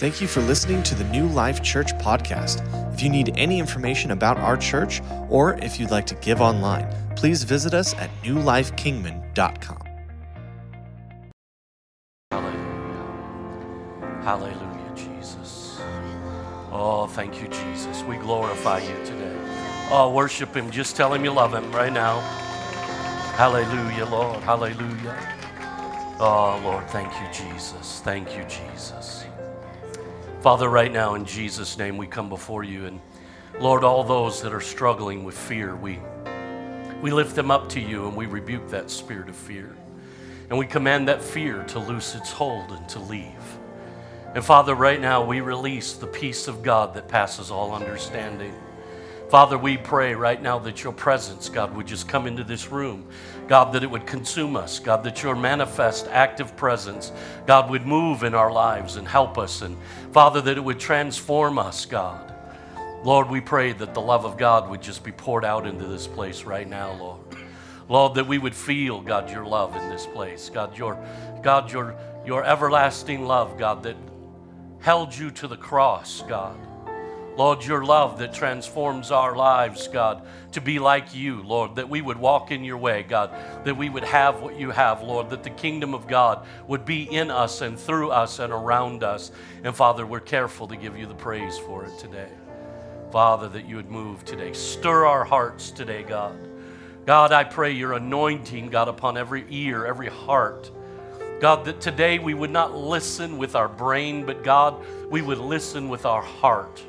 [0.00, 2.64] Thank you for listening to the New Life Church podcast.
[2.94, 6.90] If you need any information about our church or if you'd like to give online,
[7.16, 9.82] please visit us at newlifekingman.com.
[12.30, 13.10] Hallelujah.
[14.22, 15.82] Hallelujah, Jesus.
[16.72, 18.02] Oh, thank you, Jesus.
[18.04, 19.36] We glorify you today.
[19.90, 20.70] Oh, worship Him.
[20.70, 22.20] Just tell Him you love Him right now.
[23.36, 24.42] Hallelujah, Lord.
[24.44, 25.36] Hallelujah.
[26.18, 28.00] Oh, Lord, thank you, Jesus.
[28.00, 29.26] Thank you, Jesus.
[30.40, 32.86] Father, right now, in Jesus' name, we come before you.
[32.86, 32.98] And
[33.60, 35.98] Lord, all those that are struggling with fear, we,
[37.02, 39.76] we lift them up to you and we rebuke that spirit of fear.
[40.48, 43.58] And we command that fear to loose its hold and to leave.
[44.34, 48.54] And Father, right now, we release the peace of God that passes all understanding.
[49.30, 53.06] Father, we pray right now that your presence, God, would just come into this room.
[53.46, 54.80] God, that it would consume us.
[54.80, 57.12] God, that your manifest, active presence,
[57.46, 59.62] God, would move in our lives and help us.
[59.62, 59.76] And
[60.10, 62.34] Father, that it would transform us, God.
[63.04, 66.08] Lord, we pray that the love of God would just be poured out into this
[66.08, 67.20] place right now, Lord.
[67.88, 70.50] Lord, that we would feel, God, your love in this place.
[70.50, 70.98] God, your,
[71.40, 71.94] God, your,
[72.26, 73.96] your everlasting love, God, that
[74.80, 76.58] held you to the cross, God.
[77.36, 82.02] Lord, your love that transforms our lives, God, to be like you, Lord, that we
[82.02, 83.30] would walk in your way, God,
[83.64, 87.04] that we would have what you have, Lord, that the kingdom of God would be
[87.04, 89.30] in us and through us and around us.
[89.62, 92.28] And Father, we're careful to give you the praise for it today.
[93.10, 94.52] Father, that you would move today.
[94.52, 96.36] Stir our hearts today, God.
[97.06, 100.70] God, I pray your anointing, God, upon every ear, every heart.
[101.40, 105.88] God, that today we would not listen with our brain, but God, we would listen
[105.88, 106.82] with our heart.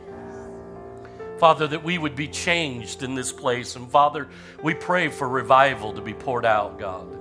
[1.41, 3.75] Father, that we would be changed in this place.
[3.75, 4.27] And Father,
[4.61, 7.17] we pray for revival to be poured out, God.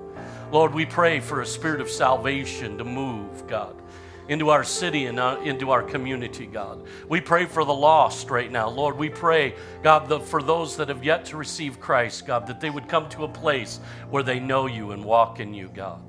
[0.52, 3.80] Lord, we pray for a spirit of salvation to move, God,
[4.28, 6.86] into our city and uh, into our community, God.
[7.08, 8.68] We pray for the lost right now.
[8.68, 12.60] Lord, we pray, God, the, for those that have yet to receive Christ, God, that
[12.60, 16.02] they would come to a place where they know you and walk in you, God,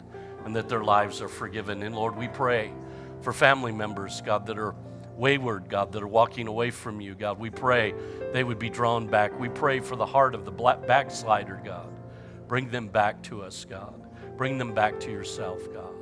[0.44, 1.82] and that their lives are forgiven.
[1.82, 2.74] And Lord, we pray
[3.22, 4.76] for family members, God, that are
[5.22, 7.38] wayward, God, that are walking away from you, God.
[7.38, 7.94] We pray
[8.34, 9.40] they would be drawn back.
[9.40, 11.94] We pray for the heart of the backslider, God.
[12.48, 13.94] Bring them back to us, God.
[14.36, 15.94] Bring them back to yourself, God.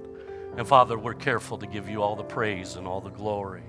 [0.56, 3.64] And Father, we're careful to give you all the praise and all the glory.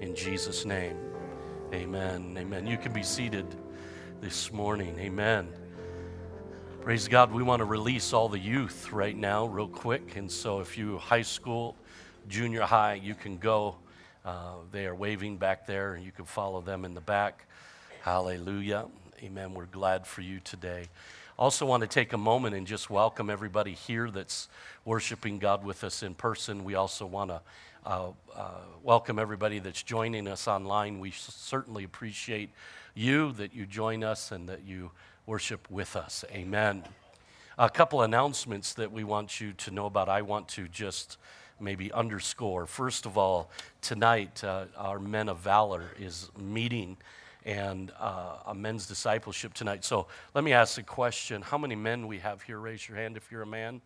[0.00, 0.96] In Jesus' name,
[1.74, 2.36] amen.
[2.38, 2.64] Amen.
[2.64, 3.46] You can be seated
[4.20, 4.96] this morning.
[5.00, 5.48] Amen.
[6.80, 7.32] Praise God.
[7.32, 10.14] We want to release all the youth right now, real quick.
[10.14, 11.74] And so, if you high school,
[12.28, 13.78] junior high, you can go.
[14.24, 17.46] Uh, they are waving back there, and you can follow them in the back.
[18.02, 18.86] Hallelujah.
[19.20, 19.52] Amen.
[19.52, 20.84] We're glad for you today.
[21.36, 24.48] Also, want to take a moment and just welcome everybody here that's
[24.84, 26.62] worshiping God with us in person.
[26.62, 27.40] We also want to
[27.84, 28.50] uh, uh,
[28.84, 31.00] welcome everybody that's joining us online.
[31.00, 32.50] We certainly appreciate
[32.94, 34.92] you that you join us and that you
[35.26, 36.24] worship with us.
[36.30, 36.84] Amen.
[37.58, 40.08] A couple announcements that we want you to know about.
[40.08, 41.18] I want to just
[41.62, 42.66] maybe underscore.
[42.66, 43.50] First of all,
[43.80, 46.96] tonight, uh, our Men of Valor is meeting
[47.44, 49.84] and uh, a men's discipleship tonight.
[49.84, 51.42] So let me ask a question.
[51.42, 52.58] How many men we have here?
[52.58, 53.80] Raise your hand if you're a man.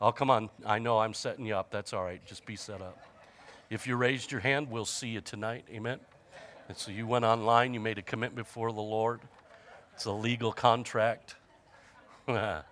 [0.00, 0.48] Oh, come on.
[0.64, 1.70] I know I'm setting you up.
[1.70, 2.24] That's all right.
[2.26, 2.98] Just be set up.
[3.68, 5.64] If you raised your hand, we'll see you tonight.
[5.70, 6.00] Amen.
[6.68, 9.20] And so you went online, you made a commitment before the Lord.
[9.94, 11.34] It's a legal contract.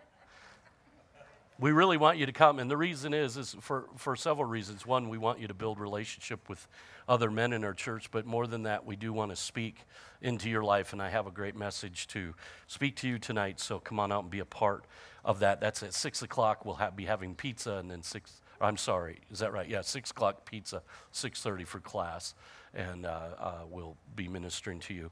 [1.60, 4.86] we really want you to come and the reason is is for, for several reasons.
[4.86, 6.66] One we want you to build relationship with
[7.08, 9.84] other men in our church but more than that we do want to speak
[10.20, 12.34] into your life and i have a great message to
[12.66, 14.84] speak to you tonight so come on out and be a part
[15.24, 15.60] of that.
[15.60, 16.64] That's at six o'clock.
[16.64, 19.68] We'll have, be having pizza and then six i'm sorry is that right?
[19.68, 20.82] Yeah six o'clock pizza
[21.12, 22.34] 6.30 for class
[22.74, 25.10] and uh, uh, we'll be ministering to you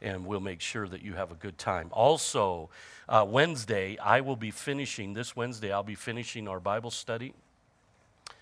[0.00, 1.88] and we'll make sure that you have a good time.
[1.92, 2.70] Also,
[3.08, 7.34] uh, Wednesday, I will be finishing, this Wednesday, I'll be finishing our Bible study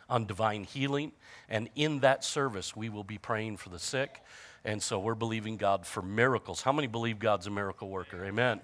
[0.08, 1.12] on divine healing.
[1.48, 4.22] And in that service, we will be praying for the sick.
[4.64, 6.62] And so we're believing God for miracles.
[6.62, 8.24] How many believe God's a miracle worker?
[8.24, 8.60] Amen.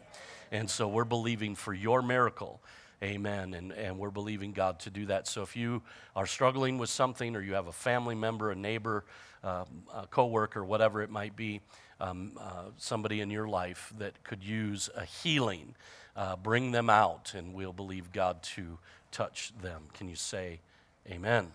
[0.50, 2.60] And so we're believing for your miracle.
[3.02, 3.54] Amen.
[3.54, 5.26] And, and we're believing God to do that.
[5.26, 5.82] So if you
[6.14, 9.04] are struggling with something or you have a family member, a neighbor,
[9.42, 11.60] uh, a coworker, whatever it might be,
[12.02, 15.76] um, uh, somebody in your life that could use a healing,
[16.16, 18.78] uh, bring them out, and we'll believe God to
[19.12, 19.84] touch them.
[19.94, 20.58] Can you say
[21.06, 21.14] amen?
[21.22, 21.52] amen?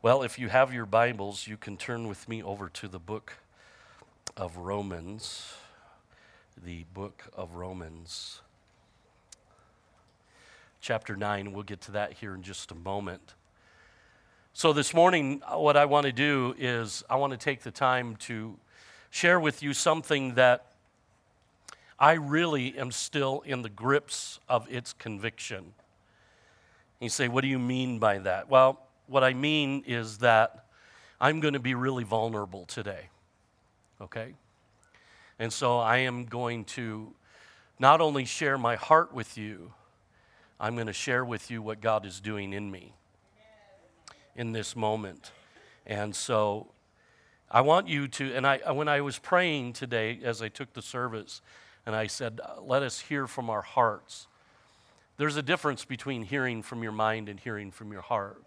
[0.00, 3.34] Well, if you have your Bibles, you can turn with me over to the book
[4.38, 5.52] of Romans.
[6.64, 8.40] The book of Romans.
[10.80, 13.34] Chapter 9, we'll get to that here in just a moment.
[14.54, 18.16] So, this morning, what I want to do is I want to take the time
[18.16, 18.58] to
[19.12, 20.72] share with you something that
[21.98, 25.74] I really am still in the grips of its conviction.
[26.98, 28.48] You say, What do you mean by that?
[28.48, 30.64] Well, what I mean is that
[31.20, 33.10] I'm going to be really vulnerable today,
[34.00, 34.34] okay?
[35.38, 37.12] And so I am going to
[37.78, 39.74] not only share my heart with you,
[40.58, 42.94] I'm going to share with you what God is doing in me
[44.34, 45.32] in this moment.
[45.86, 46.71] And so
[47.54, 50.80] I want you to, and I, when I was praying today as I took the
[50.80, 51.42] service,
[51.84, 54.26] and I said, let us hear from our hearts.
[55.18, 58.42] There's a difference between hearing from your mind and hearing from your heart.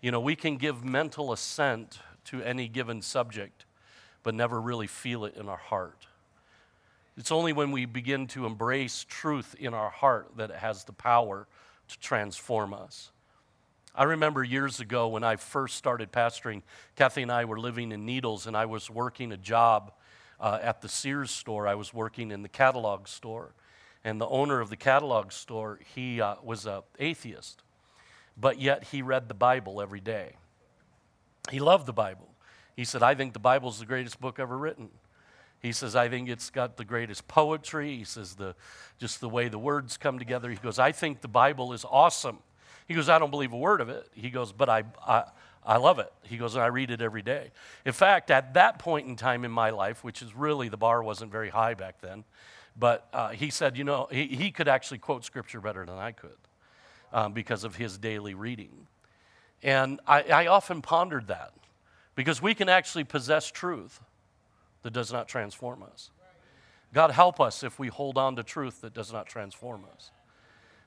[0.00, 3.64] You know, we can give mental assent to any given subject,
[4.22, 6.06] but never really feel it in our heart.
[7.16, 10.92] It's only when we begin to embrace truth in our heart that it has the
[10.92, 11.48] power
[11.88, 13.10] to transform us.
[13.94, 16.62] I remember years ago when I first started pastoring,
[16.94, 19.92] Kathy and I were living in Needles, and I was working a job
[20.38, 21.66] uh, at the Sears store.
[21.66, 23.54] I was working in the catalog store.
[24.04, 27.62] And the owner of the catalog store, he uh, was an atheist,
[28.36, 30.36] but yet he read the Bible every day.
[31.50, 32.28] He loved the Bible.
[32.76, 34.90] He said, I think the Bible is the greatest book ever written.
[35.60, 37.96] He says, I think it's got the greatest poetry.
[37.96, 38.54] He says, the,
[38.98, 40.48] just the way the words come together.
[40.48, 42.38] He goes, I think the Bible is awesome.
[42.88, 44.08] He goes, I don't believe a word of it.
[44.14, 45.24] He goes, but I, I,
[45.64, 46.10] I love it.
[46.22, 47.50] He goes, I read it every day.
[47.84, 51.02] In fact, at that point in time in my life, which is really, the bar
[51.02, 52.24] wasn't very high back then,
[52.78, 56.12] but uh, he said, you know, he, he could actually quote scripture better than I
[56.12, 56.38] could
[57.12, 58.86] um, because of his daily reading.
[59.62, 61.52] And I, I often pondered that
[62.14, 64.00] because we can actually possess truth
[64.82, 66.10] that does not transform us.
[66.94, 70.10] God, help us if we hold on to truth that does not transform us.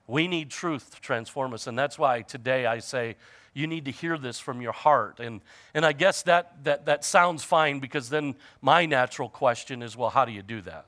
[0.08, 1.68] We need truth to transform us.
[1.68, 3.16] And that's why today I say,
[3.54, 5.20] you need to hear this from your heart.
[5.20, 5.42] And,
[5.74, 10.10] and I guess that, that, that sounds fine because then my natural question is, well,
[10.10, 10.86] how do you do that?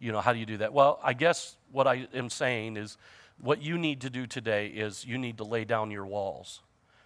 [0.00, 0.72] You know, how do you do that?
[0.72, 2.98] Well, I guess what I am saying is
[3.40, 6.60] what you need to do today is you need to lay down your walls,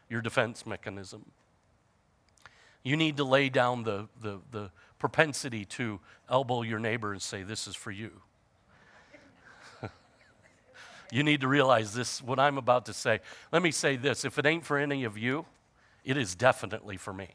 [0.08, 1.26] your defense mechanism.
[2.82, 6.00] You need to lay down the, the, the propensity to
[6.30, 8.22] elbow your neighbor and say, This is for you
[11.10, 13.20] you need to realize this, what I'm about to say.
[13.52, 15.46] Let me say this if it ain't for any of you,
[16.04, 17.28] it is definitely for me.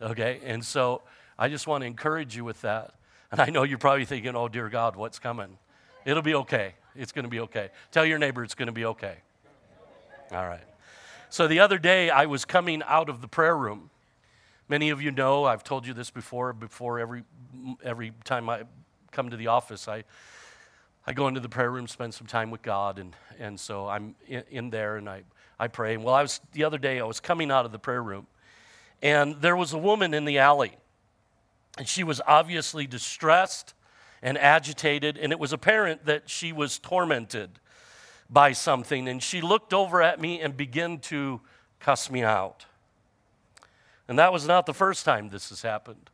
[0.00, 0.40] Okay?
[0.44, 1.02] And so
[1.38, 2.94] I just want to encourage you with that.
[3.30, 5.58] And I know you're probably thinking, oh, dear God, what's coming?
[6.04, 6.74] It'll be okay.
[6.94, 7.70] It's going to be okay.
[7.90, 9.16] Tell your neighbor it's going to be okay.
[10.30, 10.64] All right.
[11.28, 13.90] So the other day, I was coming out of the prayer room.
[14.68, 17.24] Many of you know, I've told you this before, before every,
[17.82, 18.62] every time I
[19.10, 20.04] come to the office, I
[21.06, 24.16] I go into the prayer room, spend some time with God, and, and so I'm
[24.26, 25.22] in, in there and I,
[25.58, 25.94] I pray.
[25.94, 28.26] And well, I was the other day, I was coming out of the prayer room,
[29.02, 30.76] and there was a woman in the alley,
[31.78, 33.74] and she was obviously distressed
[34.20, 37.60] and agitated, and it was apparent that she was tormented
[38.28, 39.06] by something.
[39.06, 41.40] And she looked over at me and began to
[41.78, 42.66] cuss me out.
[44.08, 46.10] And that was not the first time this has happened.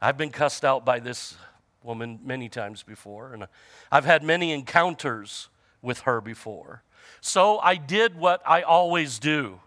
[0.00, 1.36] I've been cussed out by this
[1.82, 3.46] woman many times before, and
[3.90, 5.48] I've had many encounters
[5.82, 6.82] with her before.
[7.20, 9.60] So I did what I always do.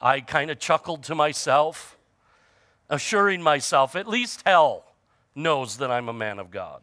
[0.00, 1.96] I kind of chuckled to myself,
[2.90, 4.84] assuring myself, at least hell
[5.34, 6.82] knows that I'm a man of God.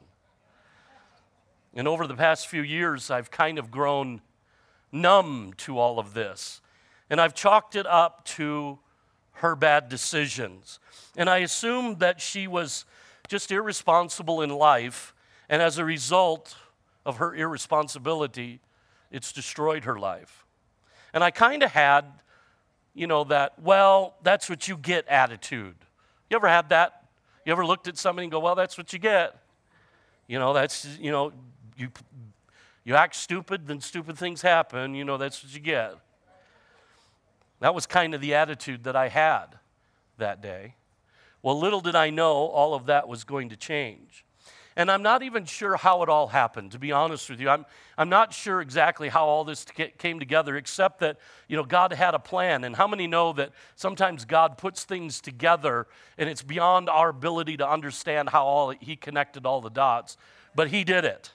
[1.74, 4.22] And over the past few years, I've kind of grown
[4.92, 6.62] numb to all of this.
[7.10, 8.80] And I've chalked it up to
[9.34, 10.80] her bad decisions.
[11.16, 12.86] And I assumed that she was
[13.30, 15.14] just irresponsible in life,
[15.48, 16.58] and as a result
[17.06, 18.60] of her irresponsibility,
[19.12, 20.46] it's destroyed her life.
[21.14, 22.06] And I kind of had,
[22.94, 25.76] you know, that, well, that's what you get attitude.
[26.30, 27.06] You ever had that?
[27.46, 29.40] You ever looked at somebody and go, well, that's what you get?
[30.28, 31.32] You know, that's, you know,
[31.78, 31.90] you,
[32.84, 34.94] you act stupid, then stupid things happen.
[34.94, 35.96] You know, that's what you get.
[37.60, 39.58] That was kind of the attitude that I had
[40.18, 40.76] that day.
[41.42, 44.26] Well, little did I know all of that was going to change.
[44.76, 47.50] And I'm not even sure how it all happened, to be honest with you.
[47.50, 47.66] I'm,
[47.98, 49.66] I'm not sure exactly how all this
[49.98, 51.18] came together, except that,
[51.50, 52.64] you know, God had a plan.
[52.64, 57.58] And how many know that sometimes God puts things together and it's beyond our ability
[57.58, 60.16] to understand how all He connected all the dots,
[60.56, 61.32] but He did it.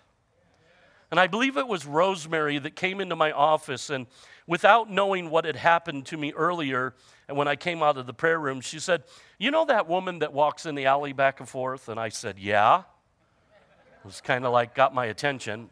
[1.15, 4.09] And I believe it was Rosemary that came into my office and
[4.49, 6.93] without knowing what had happened to me earlier,
[7.29, 9.05] and when I came out of the prayer room, she said,
[9.39, 11.89] You know that woman that walks in the alley back and forth?
[11.89, 12.81] And I said, Yeah.
[12.81, 15.71] It was kind of like got my attention.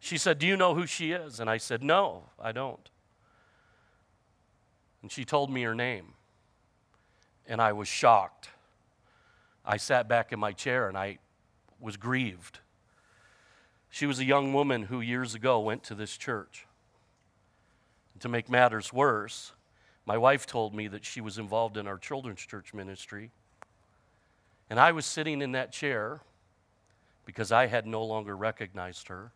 [0.00, 1.38] She said, Do you know who she is?
[1.38, 2.90] And I said, No, I don't.
[5.00, 6.14] And she told me her name.
[7.46, 8.48] And I was shocked.
[9.64, 11.18] I sat back in my chair and I
[11.78, 12.58] was grieved.
[13.90, 16.66] She was a young woman who years ago went to this church.
[18.20, 19.52] To make matters worse,
[20.04, 23.30] my wife told me that she was involved in our children's church ministry.
[24.70, 26.20] And I was sitting in that chair
[27.24, 29.32] because I had no longer recognized her.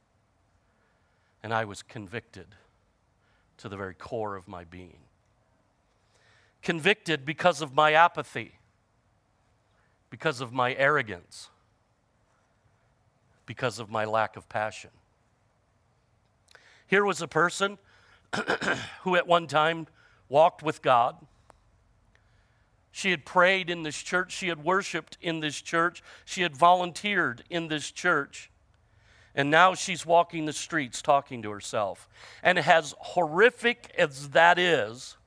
[1.42, 2.46] And I was convicted
[3.58, 4.98] to the very core of my being.
[6.62, 8.52] Convicted because of my apathy,
[10.10, 11.50] because of my arrogance,
[13.52, 14.88] because of my lack of passion.
[16.86, 17.76] Here was a person
[19.02, 19.88] who at one time
[20.30, 21.16] walked with God.
[22.92, 24.32] She had prayed in this church.
[24.32, 26.02] She had worshiped in this church.
[26.24, 28.50] She had volunteered in this church.
[29.34, 32.08] And now she's walking the streets talking to herself.
[32.42, 35.18] And as horrific as that is,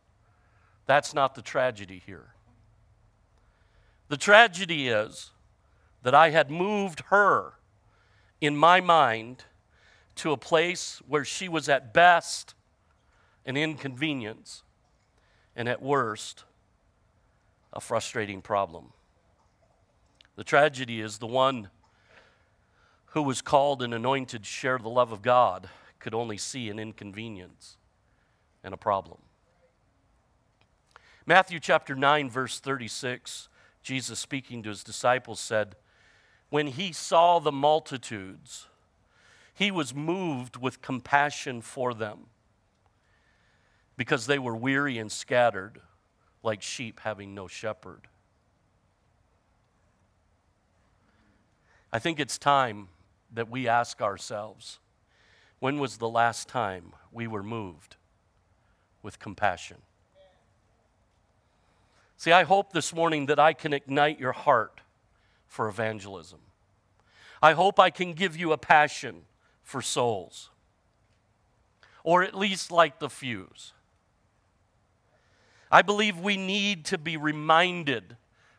[0.88, 2.30] that's not the tragedy here.
[4.08, 5.30] The tragedy is
[6.02, 7.54] that I had moved her
[8.42, 9.44] in my mind
[10.16, 12.54] to a place where she was at best
[13.46, 14.64] an inconvenience
[15.56, 16.44] and at worst
[17.74, 18.94] a frustrating problem.
[20.36, 21.70] The tragedy is the one
[23.08, 26.80] who was called and anointed to share the love of God could only see an
[26.80, 27.78] inconvenience
[28.64, 29.20] and a problem.
[31.26, 33.50] Matthew chapter 9, verse 36,
[33.82, 35.76] Jesus speaking to his disciples said,
[36.50, 38.68] When he saw the multitudes,
[39.54, 42.28] he was moved with compassion for them
[43.98, 45.80] because they were weary and scattered
[46.44, 48.08] like sheep having no shepherd.
[51.92, 52.90] I think it's time
[53.34, 54.80] that we ask ourselves
[55.60, 57.96] when was the last time we were moved
[59.02, 59.78] with compassion?
[62.18, 64.82] See, I hope this morning that I can ignite your heart
[65.56, 66.40] for evangelism.
[67.42, 69.22] I hope I can give you a passion
[69.64, 70.50] for souls,
[72.04, 73.72] or at least light the fuse.
[75.72, 78.18] I believe we need to be reminded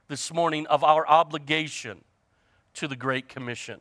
[0.09, 2.03] this morning of our obligation
[2.73, 3.81] to the Great Commission.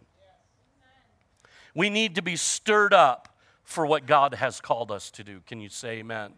[1.74, 5.40] We need to be stirred up for what God has called us to do.
[5.48, 6.34] Can you say amen?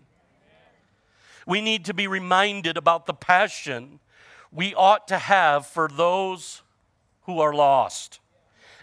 [1.48, 4.00] We need to be reminded about the passion
[4.51, 6.62] we ought to have for those
[7.27, 8.19] who are lost.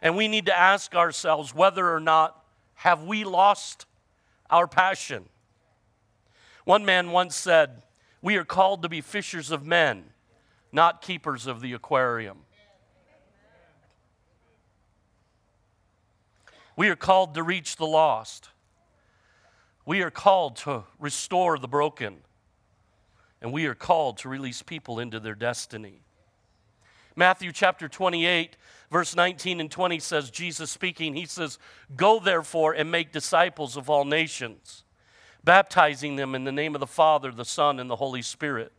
[0.01, 3.87] And we need to ask ourselves whether or not have we lost
[4.51, 5.29] our passion.
[6.65, 7.83] One man once said,
[8.23, 10.13] "We are called to be fishers of men,
[10.71, 12.45] not keepers of the aquarium."
[16.77, 18.51] We are called to reach the lost.
[19.87, 22.25] We are called to restore the broken.
[23.41, 26.04] And we are called to release people into their destiny.
[27.17, 28.57] Matthew chapter 28,
[28.91, 31.59] verse 19 and 20 says, Jesus speaking, he says,
[31.95, 34.85] Go therefore and make disciples of all nations,
[35.45, 38.73] baptizing them in the name of the Father, the Son, and the Holy Spirit,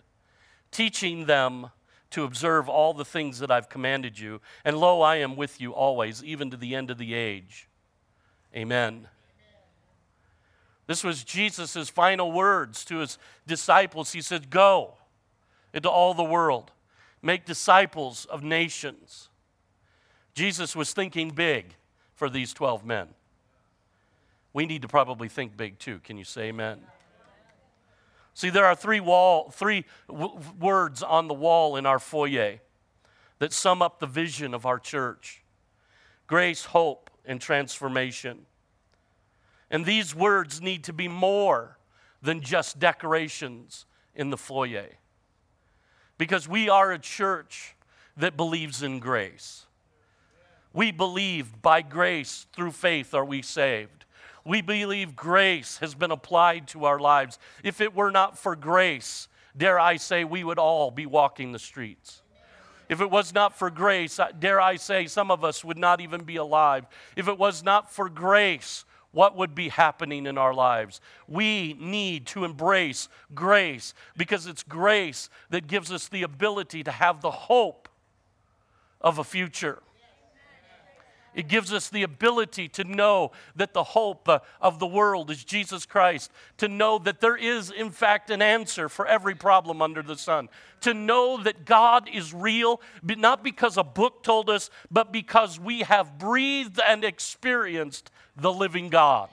[0.71, 1.71] teaching them
[2.11, 4.41] to observe all the things that I've commanded you.
[4.63, 7.67] And lo, I am with you always, even to the end of the age.
[8.55, 9.07] Amen.
[10.87, 14.11] This was Jesus' final words to his disciples.
[14.11, 14.95] He said, Go
[15.73, 16.71] into all the world,
[17.25, 19.29] make disciples of nations.
[20.35, 21.73] Jesus was thinking big
[22.13, 23.07] for these 12 men.
[24.53, 25.99] We need to probably think big too.
[25.99, 26.81] Can you say amen?
[28.35, 32.59] See, there are three, wall, three w- words on the wall in our foyer
[33.39, 35.41] that sum up the vision of our church
[36.27, 38.45] grace, hope, and transformation.
[39.69, 41.77] And these words need to be more
[42.21, 44.89] than just decorations in the foyer.
[46.17, 47.75] Because we are a church
[48.17, 49.65] that believes in grace.
[50.73, 54.05] We believe by grace through faith are we saved.
[54.45, 57.39] We believe grace has been applied to our lives.
[57.63, 61.59] If it were not for grace, dare I say, we would all be walking the
[61.59, 62.21] streets.
[62.87, 66.23] If it was not for grace, dare I say, some of us would not even
[66.23, 66.85] be alive.
[67.15, 70.99] If it was not for grace, what would be happening in our lives.
[71.25, 77.21] We need to embrace grace because it's grace that gives us the ability to have
[77.21, 77.87] the hope
[78.99, 79.81] of a future.
[81.35, 85.43] It gives us the ability to know that the hope uh, of the world is
[85.43, 90.01] Jesus Christ, to know that there is, in fact, an answer for every problem under
[90.01, 90.47] the sun,
[90.81, 95.59] to know that God is real, but not because a book told us, but because
[95.59, 99.29] we have breathed and experienced the living God.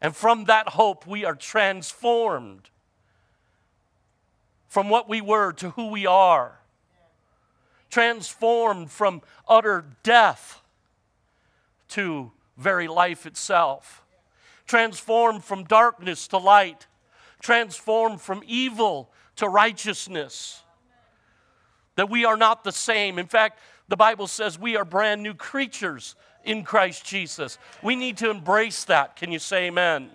[0.00, 2.70] And from that hope, we are transformed
[4.68, 6.60] from what we were to who we are,
[7.90, 10.62] transformed from utter death
[11.88, 14.02] to very life itself,
[14.66, 16.86] transformed from darkness to light,
[17.40, 20.62] transformed from evil to righteousness.
[21.96, 23.18] That we are not the same.
[23.18, 26.14] In fact, the Bible says we are brand new creatures
[26.44, 27.58] in Christ Jesus.
[27.82, 29.16] We need to embrace that.
[29.16, 30.10] Can you say amen?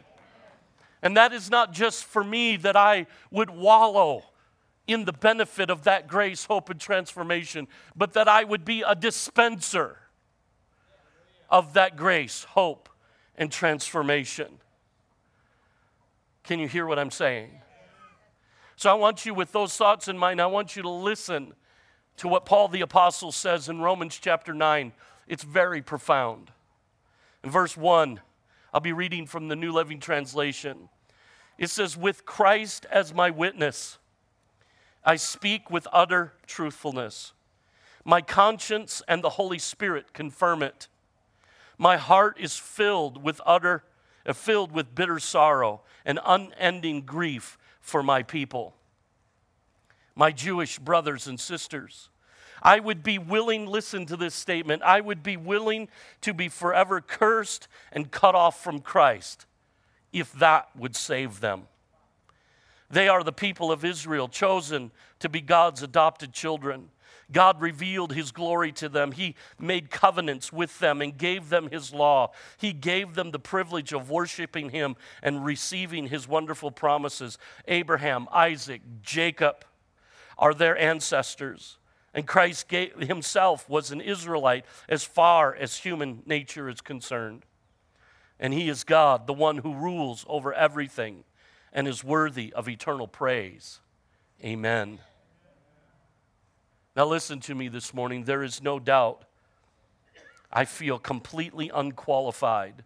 [1.01, 4.23] And that is not just for me that I would wallow
[4.87, 8.95] in the benefit of that grace, hope, and transformation, but that I would be a
[8.95, 9.97] dispenser
[11.49, 12.89] of that grace, hope,
[13.35, 14.59] and transformation.
[16.43, 17.51] Can you hear what I'm saying?
[18.75, 21.53] So I want you, with those thoughts in mind, I want you to listen
[22.17, 24.91] to what Paul the Apostle says in Romans chapter 9.
[25.27, 26.51] It's very profound.
[27.43, 28.19] In verse 1,
[28.73, 30.89] I'll be reading from the New Living Translation.
[31.57, 33.99] It says, With Christ as my witness,
[35.03, 37.33] I speak with utter truthfulness.
[38.03, 40.87] My conscience and the Holy Spirit confirm it.
[41.77, 43.83] My heart is filled with utter,
[44.25, 48.75] uh, filled with bitter sorrow and unending grief for my people,
[50.15, 52.09] my Jewish brothers and sisters.
[52.61, 55.87] I would be willing, listen to this statement, I would be willing
[56.21, 59.47] to be forever cursed and cut off from Christ
[60.13, 61.63] if that would save them.
[62.91, 66.89] They are the people of Israel, chosen to be God's adopted children.
[67.31, 69.13] God revealed his glory to them.
[69.13, 72.31] He made covenants with them and gave them his law.
[72.57, 77.37] He gave them the privilege of worshiping him and receiving his wonderful promises.
[77.67, 79.63] Abraham, Isaac, Jacob
[80.37, 81.77] are their ancestors.
[82.13, 87.45] And Christ gave, himself was an Israelite as far as human nature is concerned.
[88.37, 91.23] And he is God, the one who rules over everything
[91.73, 93.79] and is worthy of eternal praise.
[94.43, 94.99] Amen.
[96.95, 98.25] Now, listen to me this morning.
[98.25, 99.23] There is no doubt
[100.51, 102.83] I feel completely unqualified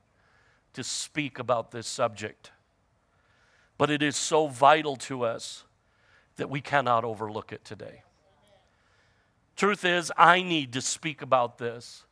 [0.74, 2.52] to speak about this subject.
[3.78, 5.64] But it is so vital to us
[6.36, 8.04] that we cannot overlook it today.
[9.56, 12.04] Truth is, I need to speak about this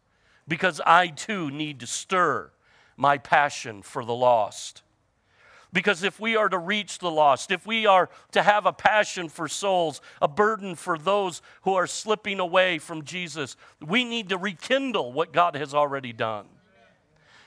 [0.47, 2.51] because I too need to stir
[2.95, 4.81] my passion for the lost.
[5.73, 9.27] Because if we are to reach the lost, if we are to have a passion
[9.27, 14.37] for souls, a burden for those who are slipping away from Jesus, we need to
[14.37, 16.45] rekindle what God has already done.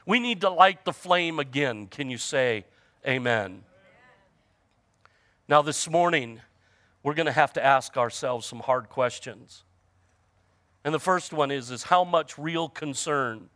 [0.04, 1.86] We need to light the flame again.
[1.86, 2.64] Can you say
[3.06, 3.62] amen?
[5.48, 6.40] Now, this morning,
[7.04, 9.62] we're going to have to ask ourselves some hard questions.
[10.84, 13.50] And the first one is, is how much real concern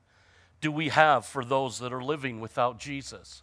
[0.61, 3.42] do we have for those that are living without Jesus?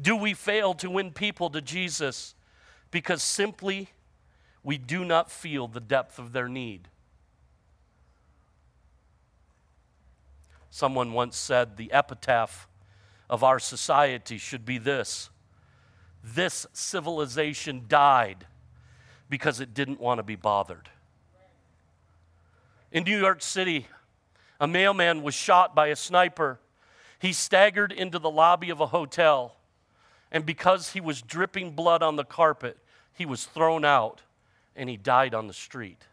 [0.00, 2.34] Do we fail to win people to Jesus
[2.90, 3.90] because simply
[4.62, 6.88] we do not feel the depth of their need?
[10.70, 12.66] Someone once said the epitaph
[13.30, 15.30] of our society should be this
[16.22, 18.46] This civilization died
[19.28, 20.90] because it didn't want to be bothered.
[22.90, 23.86] In New York City,
[24.60, 26.60] a mailman was shot by a sniper.
[27.18, 29.56] He staggered into the lobby of a hotel
[30.30, 32.78] and because he was dripping blood on the carpet,
[33.12, 34.22] he was thrown out
[34.76, 36.04] and he died on the street.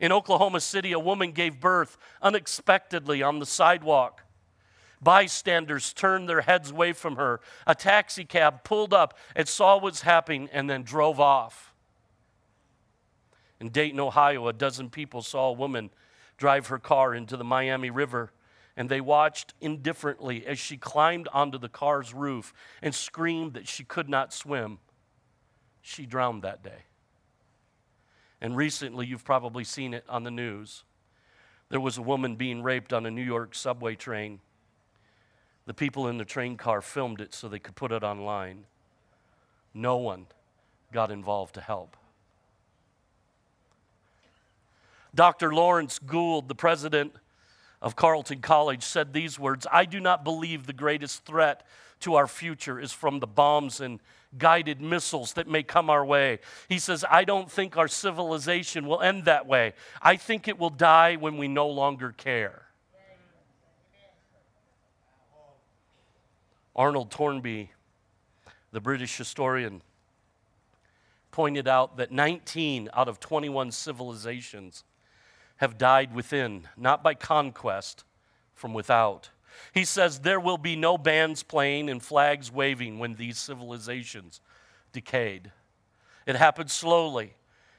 [0.00, 4.22] In Oklahoma City, a woman gave birth unexpectedly on the sidewalk.
[5.02, 7.40] Bystanders turned their heads away from her.
[7.66, 11.72] A taxi cab pulled up and saw what was happening and then drove off.
[13.60, 15.90] In Dayton, Ohio, a dozen people saw a woman
[16.38, 18.32] drive her car into the Miami River
[18.80, 23.84] and they watched indifferently as she climbed onto the car's roof and screamed that she
[23.84, 24.78] could not swim.
[25.82, 26.86] She drowned that day.
[28.40, 30.84] And recently, you've probably seen it on the news.
[31.68, 34.40] There was a woman being raped on a New York subway train.
[35.66, 38.64] The people in the train car filmed it so they could put it online.
[39.74, 40.24] No one
[40.90, 41.98] got involved to help.
[45.14, 45.52] Dr.
[45.52, 47.12] Laurence Gould, the president
[47.82, 51.66] of Carleton College said these words I do not believe the greatest threat
[52.00, 54.00] to our future is from the bombs and
[54.38, 56.38] guided missiles that may come our way.
[56.68, 59.72] He says, I don't think our civilization will end that way.
[60.00, 62.62] I think it will die when we no longer care.
[66.76, 67.70] Arnold Toynbee,
[68.72, 69.82] the British historian,
[71.32, 74.84] pointed out that 19 out of 21 civilizations
[75.60, 78.04] have died within, not by conquest
[78.54, 79.28] from without.
[79.74, 84.40] He says, There will be no bands playing and flags waving when these civilizations
[84.92, 85.52] decayed.
[86.26, 87.34] It happened slowly,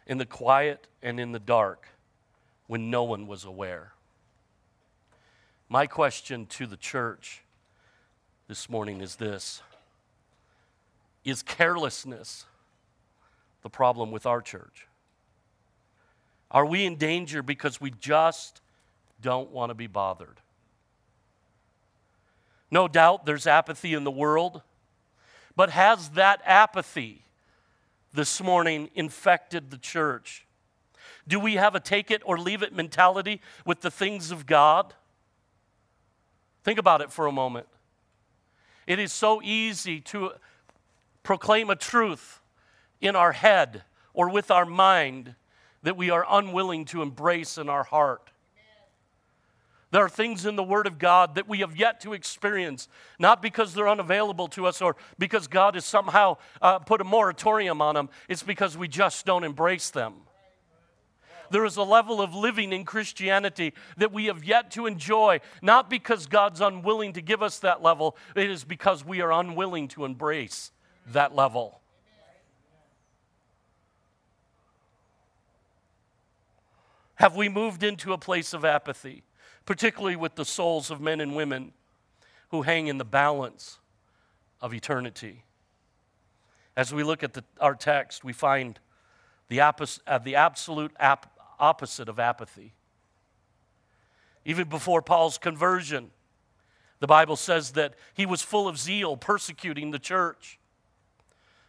[0.06, 1.88] in the quiet and in the dark,
[2.67, 3.94] when no one was aware.
[5.67, 7.41] My question to the church
[8.48, 9.63] this morning is this
[11.26, 12.46] Is carelessness
[13.63, 14.86] the problem with our church?
[16.51, 18.61] Are we in danger because we just
[19.21, 20.41] don't want to be bothered?
[22.69, 24.61] No doubt there's apathy in the world,
[25.55, 27.23] but has that apathy
[28.13, 30.45] this morning infected the church?
[31.27, 34.93] Do we have a take it or leave it mentality with the things of God?
[36.63, 37.67] Think about it for a moment.
[38.87, 40.31] It is so easy to
[41.23, 42.41] proclaim a truth
[42.99, 43.83] in our head
[44.13, 45.35] or with our mind
[45.84, 48.32] that we are unwilling to embrace in our heart.
[49.91, 52.88] There are things in the Word of God that we have yet to experience,
[53.20, 57.82] not because they're unavailable to us or because God has somehow uh, put a moratorium
[57.82, 58.10] on them.
[58.30, 60.13] It's because we just don't embrace them.
[61.50, 65.89] There is a level of living in Christianity that we have yet to enjoy, not
[65.89, 70.06] because God's unwilling to give us that level, it is because we are unwilling to
[70.06, 70.72] embrace
[71.08, 71.81] that level.
[77.21, 79.21] Have we moved into a place of apathy,
[79.67, 81.71] particularly with the souls of men and women
[82.49, 83.77] who hang in the balance
[84.60, 85.43] of eternity?
[86.75, 88.79] As we look at the, our text, we find
[89.49, 92.73] the, uh, the absolute ap- opposite of apathy.
[94.43, 96.10] Even before Paul's conversion,
[97.01, 100.57] the Bible says that he was full of zeal, persecuting the church.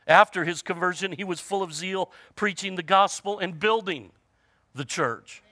[0.07, 4.13] After his conversion, he was full of zeal, preaching the gospel and building
[4.75, 5.43] the church.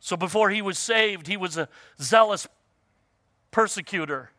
[0.00, 1.68] So before he was saved, he was a
[2.00, 2.46] zealous
[3.50, 4.30] persecutor.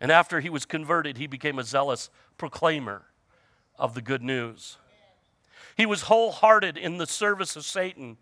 [0.00, 3.02] And after he was converted, he became a zealous proclaimer
[3.78, 4.78] of the good news.
[5.76, 8.16] He was wholehearted in the service of Satan.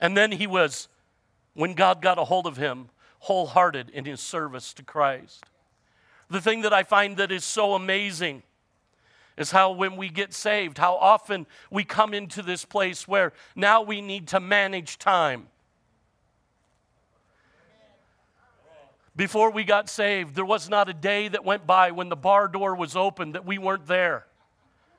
[0.00, 0.88] And then he was,
[1.54, 2.88] when God got a hold of him,
[3.20, 5.44] wholehearted in his service to Christ.
[6.28, 8.42] The thing that I find that is so amazing
[9.36, 13.82] is how when we get saved, how often we come into this place where now
[13.82, 15.48] we need to manage time.
[19.14, 22.48] Before we got saved, there was not a day that went by when the bar
[22.48, 24.26] door was open that we weren't there,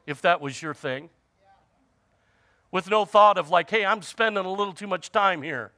[0.05, 1.09] if that was your thing
[2.73, 5.71] with no thought of, like, hey, I'm spending a little too much time here.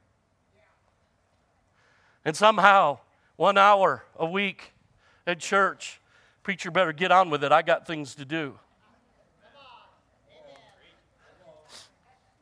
[2.24, 3.00] And somehow,
[3.36, 4.72] one hour a week
[5.28, 6.00] at church,
[6.46, 7.52] preacher better get on with it.
[7.52, 8.60] I got things to do.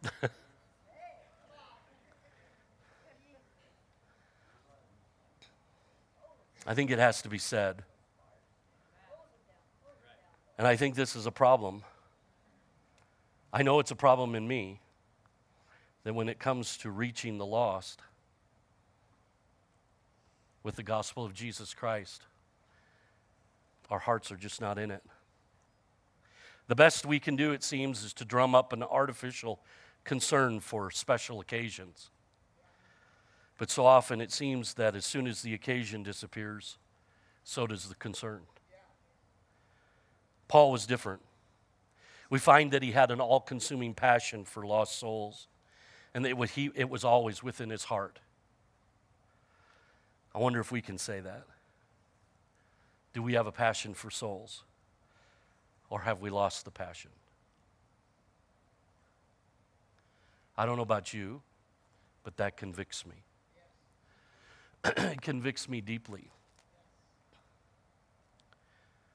[6.67, 7.83] I think it has to be said.
[10.57, 11.83] And I think this is a problem
[13.53, 14.81] I know it's a problem in me
[16.03, 18.01] that when it comes to reaching the lost
[20.61, 22.23] with the gospel of Jesus Christ,
[23.89, 25.03] our hearts are just not in it.
[26.67, 29.59] The best we can do, it seems, is to drum up an artificial
[30.03, 32.09] concern for special occasions.
[33.57, 36.77] But so often it seems that as soon as the occasion disappears,
[37.43, 38.41] so does the concern.
[40.47, 41.21] Paul was different.
[42.29, 45.47] We find that he had an all consuming passion for lost souls,
[46.13, 48.19] and it was, he, it was always within his heart.
[50.33, 51.43] I wonder if we can say that.
[53.13, 54.63] Do we have a passion for souls?
[55.89, 57.11] Or have we lost the passion?
[60.57, 61.41] I don't know about you,
[62.23, 63.15] but that convicts me.
[64.85, 66.29] it convicts me deeply.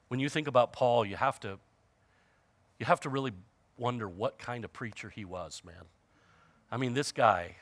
[0.07, 1.59] When you think about Paul, you have to
[2.79, 3.33] you have to really
[3.77, 5.83] wonder what kind of preacher he was, man.
[6.71, 7.57] I mean, this guy,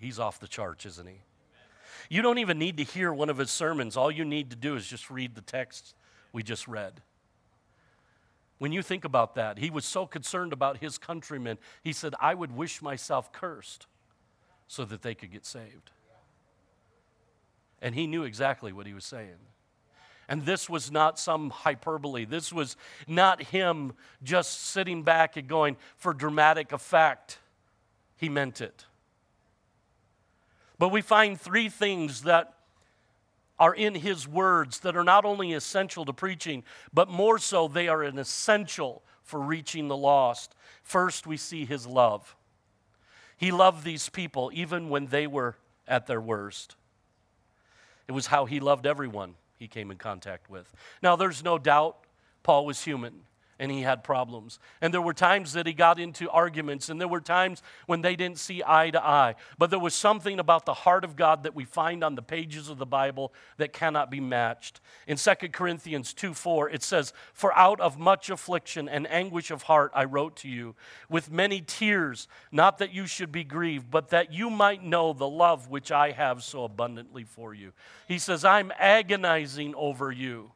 [0.00, 1.20] he's off the charts, isn't he?
[2.08, 3.96] You don't even need to hear one of his sermons.
[3.96, 5.94] All you need to do is just read the text
[6.32, 7.02] we just read.
[8.58, 12.34] When you think about that, he was so concerned about his countrymen, he said, I
[12.34, 13.86] would wish myself cursed
[14.68, 15.90] so that they could get saved.
[17.80, 19.38] And he knew exactly what he was saying.
[20.28, 22.24] And this was not some hyperbole.
[22.24, 22.76] This was
[23.08, 27.38] not him just sitting back and going for dramatic effect.
[28.16, 28.86] He meant it.
[30.82, 32.54] But we find three things that
[33.56, 37.86] are in his words that are not only essential to preaching, but more so, they
[37.86, 40.56] are an essential for reaching the lost.
[40.82, 42.34] First, we see his love.
[43.36, 46.74] He loved these people even when they were at their worst.
[48.08, 50.74] it was how he loved everyone he came in contact with.
[51.00, 51.96] Now, there's no doubt
[52.42, 53.20] Paul was human
[53.62, 54.58] and he had problems.
[54.80, 58.16] And there were times that he got into arguments, and there were times when they
[58.16, 59.36] didn't see eye to eye.
[59.56, 62.68] But there was something about the heart of God that we find on the pages
[62.68, 64.80] of the Bible that cannot be matched.
[65.06, 69.62] In 2 Corinthians 2 4, it says, For out of much affliction and anguish of
[69.62, 70.74] heart I wrote to you,
[71.08, 75.28] with many tears, not that you should be grieved, but that you might know the
[75.28, 77.74] love which I have so abundantly for you.
[78.08, 80.50] He says, I'm agonizing over you.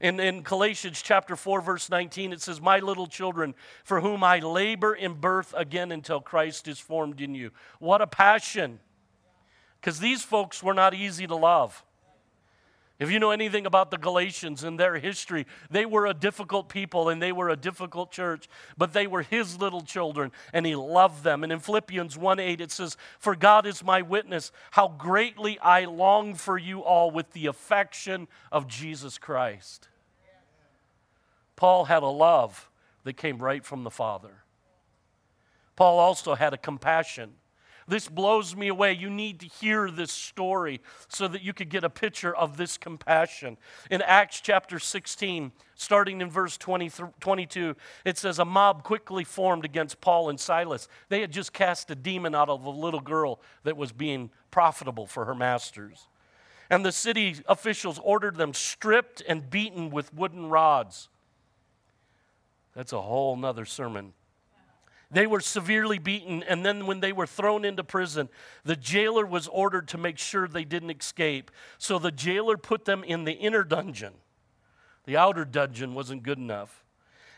[0.00, 4.38] In, in Galatians chapter 4, verse 19, it says, My little children, for whom I
[4.38, 7.50] labor in birth again until Christ is formed in you.
[7.78, 8.80] What a passion.
[9.78, 11.84] Because these folks were not easy to love.
[12.98, 17.08] If you know anything about the Galatians and their history, they were a difficult people
[17.08, 21.24] and they were a difficult church, but they were his little children and he loved
[21.24, 21.42] them.
[21.42, 25.86] And in Philippians 1 8, it says, For God is my witness, how greatly I
[25.86, 29.89] long for you all with the affection of Jesus Christ.
[31.60, 32.70] Paul had a love
[33.04, 34.44] that came right from the Father.
[35.76, 37.32] Paul also had a compassion.
[37.86, 38.94] This blows me away.
[38.94, 42.78] You need to hear this story so that you could get a picture of this
[42.78, 43.58] compassion.
[43.90, 49.66] In Acts chapter 16, starting in verse 20, 22, it says, A mob quickly formed
[49.66, 50.88] against Paul and Silas.
[51.10, 55.06] They had just cast a demon out of a little girl that was being profitable
[55.06, 56.08] for her masters.
[56.70, 61.09] And the city officials ordered them stripped and beaten with wooden rods.
[62.74, 64.12] That's a whole nother sermon.
[65.12, 68.28] They were severely beaten, and then when they were thrown into prison,
[68.64, 71.50] the jailer was ordered to make sure they didn't escape.
[71.78, 74.14] So the jailer put them in the inner dungeon.
[75.06, 76.84] The outer dungeon wasn't good enough.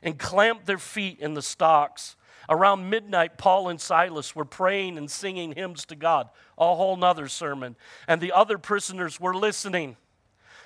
[0.02, 2.16] And clamped their feet in the stocks.
[2.48, 6.28] Around midnight, Paul and Silas were praying and singing hymns to God.
[6.58, 7.76] A whole nother sermon.
[8.06, 9.96] And the other prisoners were listening.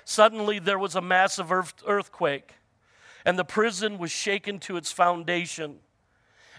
[0.03, 1.53] Suddenly, there was a massive
[1.85, 2.55] earthquake
[3.27, 5.79] and the prison was shaken to its foundation.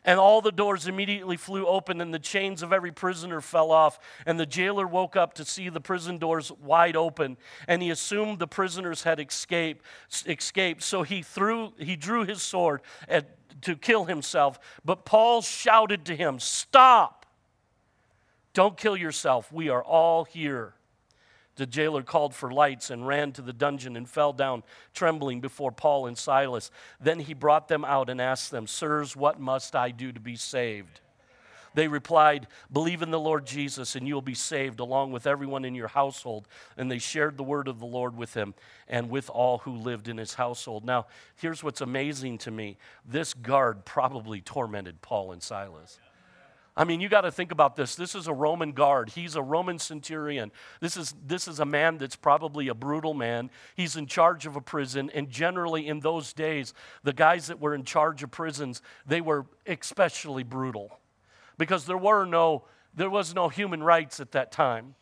[0.04, 3.98] And all the doors immediately flew open, and the chains of every prisoner fell off.
[4.26, 8.38] And the jailer woke up to see the prison doors wide open, and he assumed
[8.38, 9.82] the prisoners had escaped.
[10.26, 10.82] escaped.
[10.82, 14.60] So he, threw, he drew his sword at, to kill himself.
[14.84, 17.24] But Paul shouted to him, Stop!
[18.52, 19.50] Don't kill yourself.
[19.50, 20.74] We are all here.
[21.58, 24.62] The jailer called for lights and ran to the dungeon and fell down
[24.94, 26.70] trembling before Paul and Silas.
[27.00, 30.36] Then he brought them out and asked them, Sirs, what must I do to be
[30.36, 31.00] saved?
[31.74, 35.64] They replied, Believe in the Lord Jesus, and you will be saved, along with everyone
[35.64, 36.46] in your household.
[36.76, 38.54] And they shared the word of the Lord with him
[38.86, 40.84] and with all who lived in his household.
[40.84, 45.98] Now, here's what's amazing to me this guard probably tormented Paul and Silas.
[46.78, 47.96] I mean, you got to think about this.
[47.96, 49.10] This is a Roman guard.
[49.10, 50.52] He's a Roman centurion.
[50.80, 53.50] This is, this is a man that's probably a brutal man.
[53.74, 55.10] He's in charge of a prison.
[55.12, 59.46] And generally, in those days, the guys that were in charge of prisons, they were
[59.66, 61.00] especially brutal
[61.58, 62.62] because there were no,
[62.94, 64.94] there was no human rights at that time.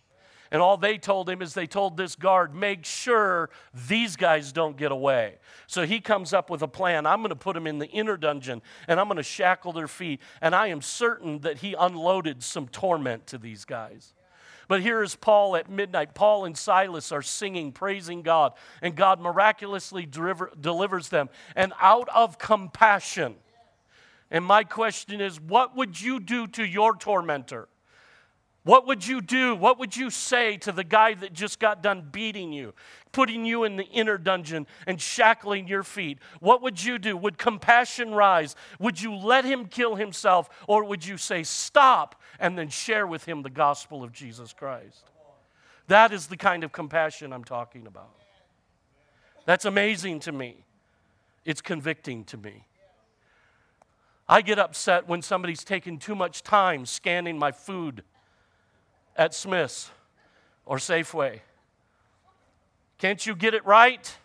[0.51, 3.51] And all they told him is they told this guard, make sure
[3.89, 5.39] these guys don't get away.
[5.67, 7.07] So he comes up with a plan.
[7.07, 9.89] I'm going to put them in the inner dungeon and I'm going to shackle their
[9.89, 10.21] feet.
[10.41, 14.15] And I am certain that he unloaded some torment to these guys.
[14.69, 16.15] But here is Paul at midnight.
[16.15, 21.29] Paul and Silas are singing, praising God, and God miraculously deliver, delivers them.
[21.55, 23.37] And out of compassion,
[24.31, 27.69] and my question is, what would you do to your tormentor?
[28.67, 29.55] What would you do?
[29.55, 32.75] What would you say to the guy that just got done beating you,
[33.13, 36.19] putting you in the inner dungeon and shackling your feet?
[36.41, 37.17] What would you do?
[37.17, 38.57] Would compassion rise?
[38.81, 40.49] Would you let him kill himself?
[40.67, 45.05] Or would you say, stop, and then share with him the gospel of Jesus Christ?
[45.87, 48.11] That is the kind of compassion I'm talking about.
[49.45, 50.57] That's amazing to me.
[51.45, 52.65] It's convicting to me.
[54.29, 58.03] I get upset when somebody's taking too much time scanning my food
[59.17, 59.91] at Smith's
[60.65, 61.41] or Safeway.
[62.99, 64.17] Can't you get it right?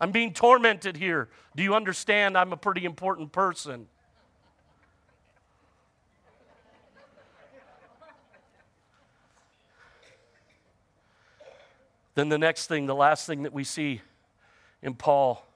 [0.00, 1.28] I'm being tormented here.
[1.56, 3.86] Do you understand I'm a pretty important person?
[12.14, 14.02] Then the next thing, the last thing that we see
[14.82, 15.46] in Paul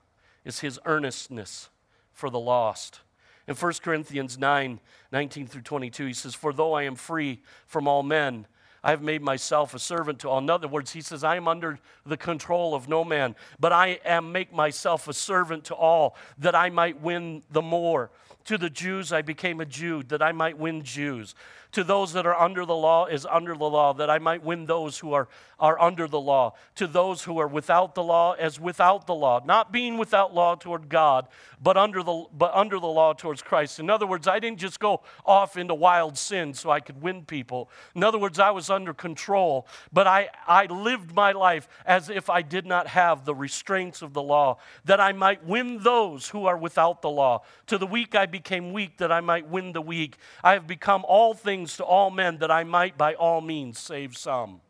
[0.45, 1.69] is his earnestness
[2.13, 3.01] for the lost.
[3.47, 4.81] In 1 Corinthians 9
[5.13, 8.47] 19 through 22, he says, For though I am free from all men,
[8.85, 10.39] I have made myself a servant to all.
[10.39, 13.99] In other words, he says, I am under the control of no man, but I
[14.05, 18.11] am make myself a servant to all, that I might win the more.
[18.47, 21.35] To the Jews I became a Jew, that I might win Jews.
[21.75, 24.67] To those that are under the law is under the law, that I might win
[24.67, 26.55] those who are, are under the law.
[26.77, 29.43] To those who are without the law as without the law.
[29.45, 31.29] Not being without law toward God,
[31.61, 33.81] but under the, but under the law towards Christ.
[33.81, 37.25] In other words, I didn't just go off into wild sin so I could win
[37.25, 37.71] people.
[37.95, 42.31] In other words, I was under control, but I, I lived my life as if
[42.31, 46.47] I did not have the restraints of the law, that I might win those who
[46.47, 47.43] are without the law.
[47.67, 50.17] To the weak I became weak, that I might win the weak.
[50.43, 54.17] I have become all things to all men, that I might by all means save
[54.17, 54.61] some.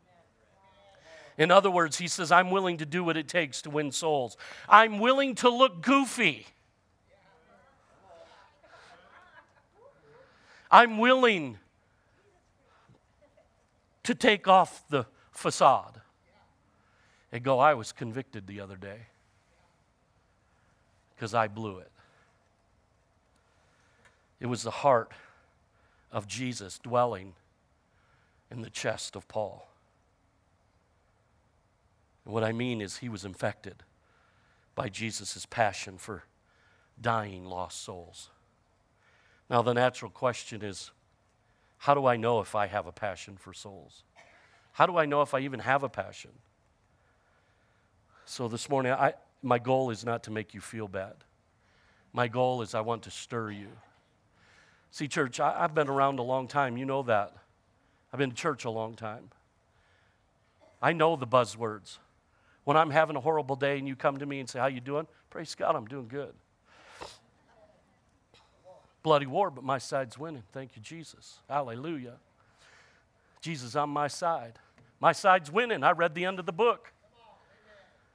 [1.37, 4.37] In other words, he says, I'm willing to do what it takes to win souls.
[4.69, 6.47] I'm willing to look goofy.
[10.71, 11.57] I'm willing
[14.03, 16.01] to take off the facade
[17.31, 19.07] and go, I was convicted the other day
[21.15, 21.91] because I blew it.
[24.39, 25.11] It was the heart
[26.15, 27.33] of Jesus dwelling
[28.49, 29.67] in the chest of Paul.
[32.23, 33.83] And what I mean is, he was infected
[34.75, 36.23] by Jesus' passion for
[36.99, 38.29] dying lost souls.
[39.49, 40.91] Now, the natural question is
[41.79, 44.03] how do I know if I have a passion for souls?
[44.71, 46.31] How do I know if I even have a passion?
[48.23, 51.15] So, this morning, I, my goal is not to make you feel bad.
[52.13, 53.67] My goal is I want to stir you.
[54.95, 56.77] See, church, I, I've been around a long time.
[56.77, 57.33] You know that.
[58.13, 59.29] I've been to church a long time.
[60.81, 61.97] I know the buzzwords.
[62.63, 64.79] When I'm having a horrible day and you come to me and say, How you
[64.79, 65.05] doing?
[65.29, 66.33] Praise God, I'm doing good.
[69.03, 70.43] Bloody war, but my side's winning.
[70.53, 71.39] Thank you, Jesus.
[71.49, 72.15] Hallelujah.
[73.41, 74.59] Jesus on my side.
[75.01, 75.83] My side's winning.
[75.83, 76.93] I read the end of the book.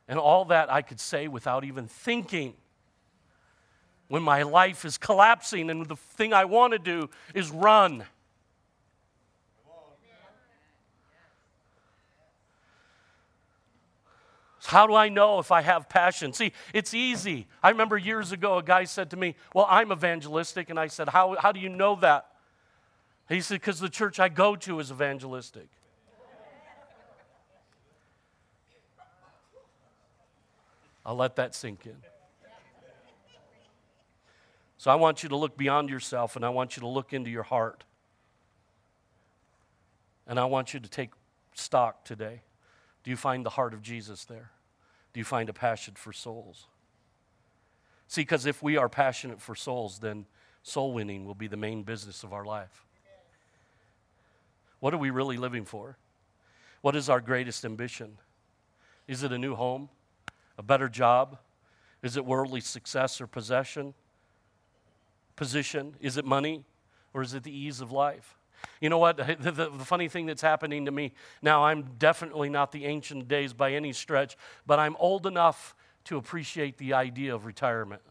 [0.08, 2.54] And all that I could say without even thinking.
[4.10, 8.02] When my life is collapsing and the thing I want to do is run.
[14.64, 16.32] How do I know if I have passion?
[16.32, 17.46] See, it's easy.
[17.62, 20.70] I remember years ago a guy said to me, Well, I'm evangelistic.
[20.70, 22.26] And I said, How, how do you know that?
[23.28, 25.68] He said, Because the church I go to is evangelistic.
[31.06, 32.09] I'll let that sink in.
[34.80, 37.28] So I want you to look beyond yourself and I want you to look into
[37.28, 37.84] your heart.
[40.26, 41.10] And I want you to take
[41.52, 42.40] stock today.
[43.04, 44.52] Do you find the heart of Jesus there?
[45.12, 46.66] Do you find a passion for souls?
[48.08, 50.24] See, because if we are passionate for souls, then
[50.62, 52.86] soul winning will be the main business of our life.
[54.78, 55.98] What are we really living for?
[56.80, 58.16] What is our greatest ambition?
[59.06, 59.90] Is it a new home?
[60.56, 61.36] A better job?
[62.02, 63.92] Is it worldly success or possession?
[65.40, 65.94] Position?
[66.02, 66.66] Is it money?
[67.14, 68.36] Or is it the ease of life?
[68.78, 69.16] You know what?
[69.16, 73.26] The, the, the, funny thing that's happening to me now, I'm definitely not the ancient
[73.26, 75.74] days by any stretch, but I'm old enough
[76.04, 78.02] to appreciate the idea of retirement.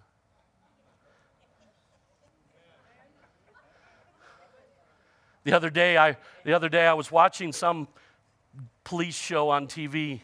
[5.44, 7.88] The other day, I, the other day I was watching some
[8.84, 10.22] police show on TV,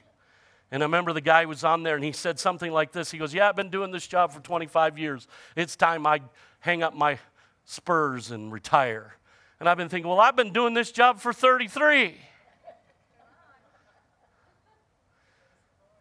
[0.72, 3.12] and I remember the guy was on there and he said something like this.
[3.12, 5.28] He goes, Yeah, I've been doing this job for 25 years.
[5.56, 6.22] It's time I
[6.66, 7.20] hang up my
[7.64, 9.14] spurs and retire.
[9.60, 12.16] And I've been thinking, well, I've been doing this job for 33.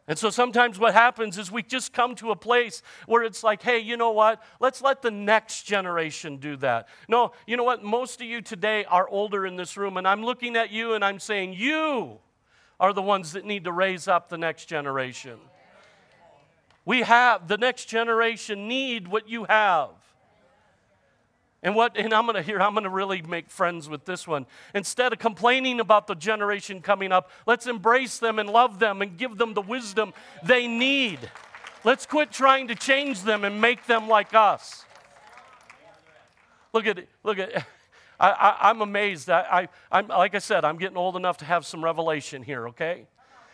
[0.09, 3.63] And so sometimes what happens is we just come to a place where it's like,
[3.63, 4.43] hey, you know what?
[4.59, 6.89] Let's let the next generation do that.
[7.09, 7.85] No, you know what?
[7.85, 11.05] Most of you today are older in this room, and I'm looking at you and
[11.05, 12.21] I'm saying, you
[12.81, 15.39] are the ones that need to raise up the next generation.
[16.87, 19.91] We have, the next generation need what you have.
[21.65, 24.45] And what and I'm gonna here, I'm gonna really make friends with this one.
[24.75, 29.17] Instead of complaining about the generation coming up, let's embrace them and love them and
[29.17, 31.19] give them the wisdom they need.
[31.83, 34.85] Let's quit trying to change them and make them like us.
[36.75, 37.67] Look at look at
[38.21, 39.31] I, am amazed.
[39.31, 42.69] I, I, am like I said, I'm getting old enough to have some revelation here,
[42.69, 43.07] okay?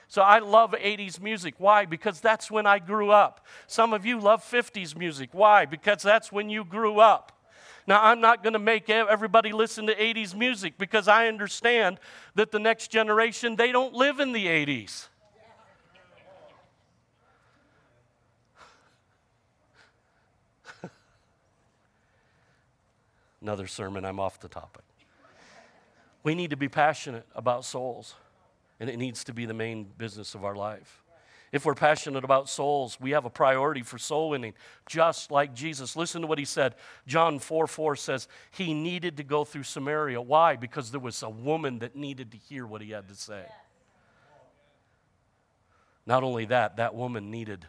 [0.08, 1.54] So I love 80s music.
[1.58, 1.86] Why?
[1.86, 3.46] Because that's when I grew up.
[3.68, 5.30] Some of you love 50s music.
[5.32, 5.64] Why?
[5.64, 7.39] Because that's when you grew up.
[7.90, 11.98] Now, I'm not going to make everybody listen to 80s music because I understand
[12.36, 15.08] that the next generation, they don't live in the 80s.
[23.42, 24.84] Another sermon, I'm off the topic.
[26.22, 28.14] We need to be passionate about souls,
[28.78, 31.02] and it needs to be the main business of our life.
[31.52, 34.54] If we're passionate about souls, we have a priority for soul winning,
[34.88, 35.96] just like Jesus.
[35.96, 36.76] Listen to what he said.
[37.08, 40.20] John 4 4 says he needed to go through Samaria.
[40.20, 40.54] Why?
[40.54, 43.44] Because there was a woman that needed to hear what he had to say.
[46.06, 47.66] Not only that, that woman needed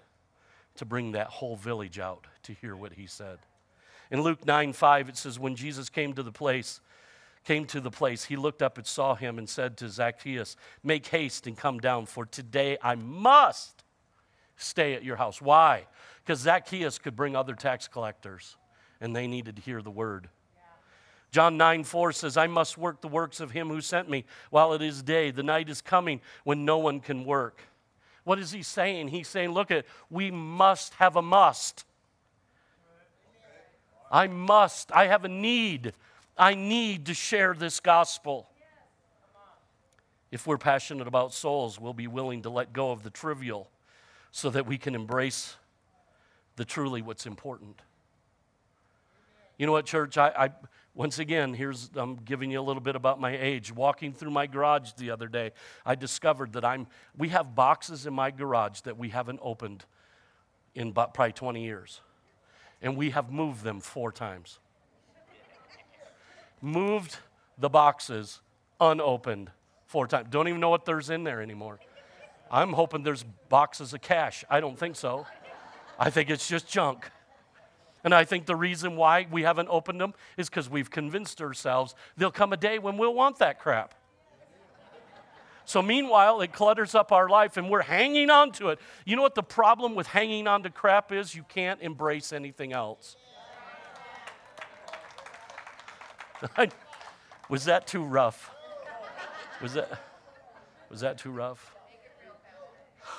[0.75, 3.39] to bring that whole village out to hear what he said.
[4.11, 6.81] In Luke 9 5, it says, When Jesus came to the place,
[7.43, 11.07] came to the place, he looked up and saw him and said to Zacchaeus, Make
[11.07, 13.83] haste and come down, for today I must
[14.55, 15.41] stay at your house.
[15.41, 15.87] Why?
[16.23, 18.57] Because Zacchaeus could bring other tax collectors,
[18.99, 20.29] and they needed to hear the word.
[21.31, 24.73] John 9 4 says, I must work the works of him who sent me while
[24.73, 25.31] it is day.
[25.31, 27.61] The night is coming when no one can work.
[28.23, 29.07] What is he saying?
[29.07, 31.85] He's saying, look at, we must have a must.
[34.11, 34.91] I must.
[34.91, 35.93] I have a need.
[36.41, 38.49] I need to share this gospel.
[40.31, 43.69] If we're passionate about souls, we'll be willing to let go of the trivial
[44.31, 45.55] so that we can embrace
[46.55, 47.79] the truly what's important.
[49.59, 50.17] You know what, church?
[50.17, 50.49] I, I
[50.95, 53.71] once again, here's I'm giving you a little bit about my age.
[53.71, 55.51] Walking through my garage the other day,
[55.85, 59.85] I discovered that I'm we have boxes in my garage that we haven't opened
[60.73, 62.01] in probably 20 years.
[62.81, 64.57] And we have moved them four times.
[66.61, 67.17] Moved
[67.57, 68.41] the boxes
[68.79, 69.51] unopened
[69.87, 70.27] four times.
[70.29, 71.79] Don't even know what there's in there anymore.
[72.49, 74.43] I'm hoping there's boxes of cash.
[74.49, 75.25] I don't think so.
[75.97, 77.09] I think it's just junk.
[78.03, 81.95] And I think the reason why we haven't opened them is because we've convinced ourselves
[82.17, 83.93] there'll come a day when we'll want that crap.
[85.65, 88.79] So, meanwhile, it clutters up our life and we're hanging on to it.
[89.05, 91.35] You know what the problem with hanging on to crap is?
[91.35, 93.15] You can't embrace anything else.
[97.49, 98.51] was that too rough?
[99.61, 100.01] Was that,
[100.89, 101.75] was that too rough?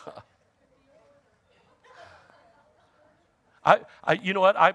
[3.65, 4.57] I, I, you know what?
[4.57, 4.75] I,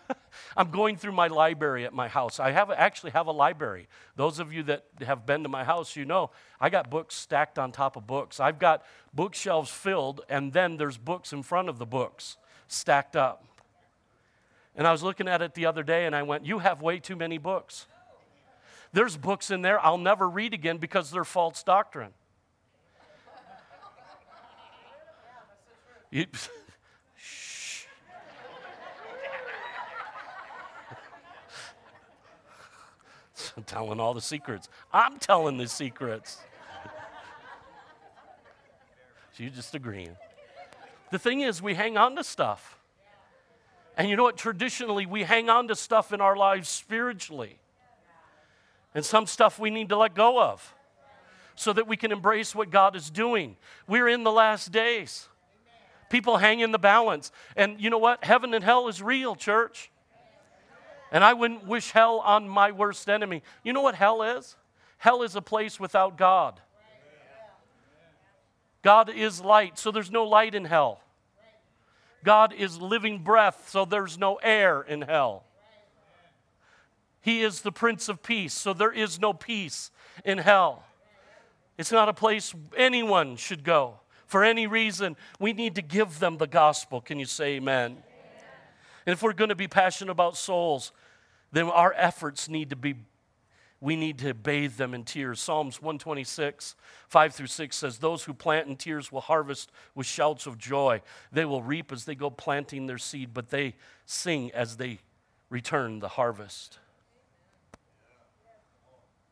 [0.56, 2.38] I'm going through my library at my house.
[2.38, 3.88] I have actually have a library.
[4.16, 6.30] Those of you that have been to my house, you know
[6.60, 8.38] I got books stacked on top of books.
[8.38, 8.84] I've got
[9.14, 12.36] bookshelves filled, and then there's books in front of the books
[12.66, 13.47] stacked up.
[14.78, 17.00] And I was looking at it the other day, and I went, "You have way
[17.00, 17.86] too many books.
[18.92, 22.14] There's books in there I'll never read again because they're false doctrine."
[26.10, 26.26] You,
[33.66, 34.68] telling all the secrets.
[34.92, 36.38] I'm telling the secrets.
[39.32, 40.16] She's just agreeing.
[41.10, 42.77] The thing is, we hang on to stuff.
[43.98, 44.36] And you know what?
[44.36, 47.58] Traditionally, we hang on to stuff in our lives spiritually.
[48.94, 50.74] And some stuff we need to let go of
[51.56, 53.56] so that we can embrace what God is doing.
[53.88, 55.28] We're in the last days.
[56.10, 57.32] People hang in the balance.
[57.56, 58.22] And you know what?
[58.22, 59.90] Heaven and hell is real, church.
[61.10, 63.42] And I wouldn't wish hell on my worst enemy.
[63.64, 64.56] You know what hell is?
[64.98, 66.60] Hell is a place without God.
[68.82, 71.00] God is light, so there's no light in hell.
[72.24, 75.44] God is living breath, so there's no air in hell.
[77.20, 79.90] He is the Prince of Peace, so there is no peace
[80.24, 80.84] in hell.
[81.76, 84.00] It's not a place anyone should go.
[84.26, 87.00] For any reason, we need to give them the gospel.
[87.00, 87.98] Can you say amen?
[89.06, 90.92] And if we're going to be passionate about souls,
[91.52, 92.94] then our efforts need to be,
[93.80, 95.40] we need to bathe them in tears.
[95.40, 96.74] Psalms 126,
[97.08, 101.00] 5 through 6 says, Those who plant in tears will harvest with shouts of joy.
[101.30, 103.74] They will reap as they go planting their seed, but they
[104.04, 104.98] sing as they
[105.48, 106.78] return the harvest.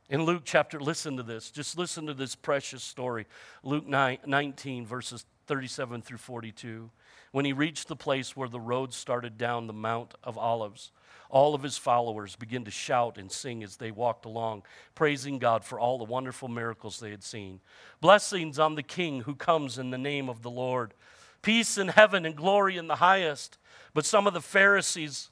[0.09, 1.51] In Luke chapter, listen to this.
[1.51, 3.27] Just listen to this precious story.
[3.65, 6.91] Luke 9, 19, verses 37 through 42.
[7.37, 10.91] When he reached the place where the road started down the Mount of Olives,
[11.29, 14.63] all of his followers began to shout and sing as they walked along,
[14.95, 17.61] praising God for all the wonderful miracles they had seen.
[18.01, 20.95] Blessings on the King who comes in the name of the Lord.
[21.43, 23.59] Peace in heaven and glory in the highest.
[23.93, 25.29] But some of the Pharisees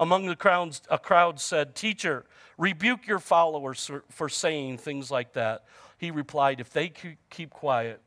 [0.00, 2.26] among the crowds, a crowd said, Teacher,
[2.58, 5.64] rebuke your followers for saying things like that.
[5.96, 6.92] He replied, If they
[7.30, 8.00] keep quiet,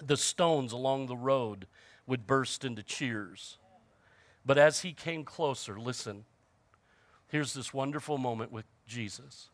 [0.00, 1.66] the stones along the road
[2.06, 3.58] would burst into cheers.
[4.44, 6.24] But as he came closer, listen,
[7.28, 9.48] here's this wonderful moment with Jesus.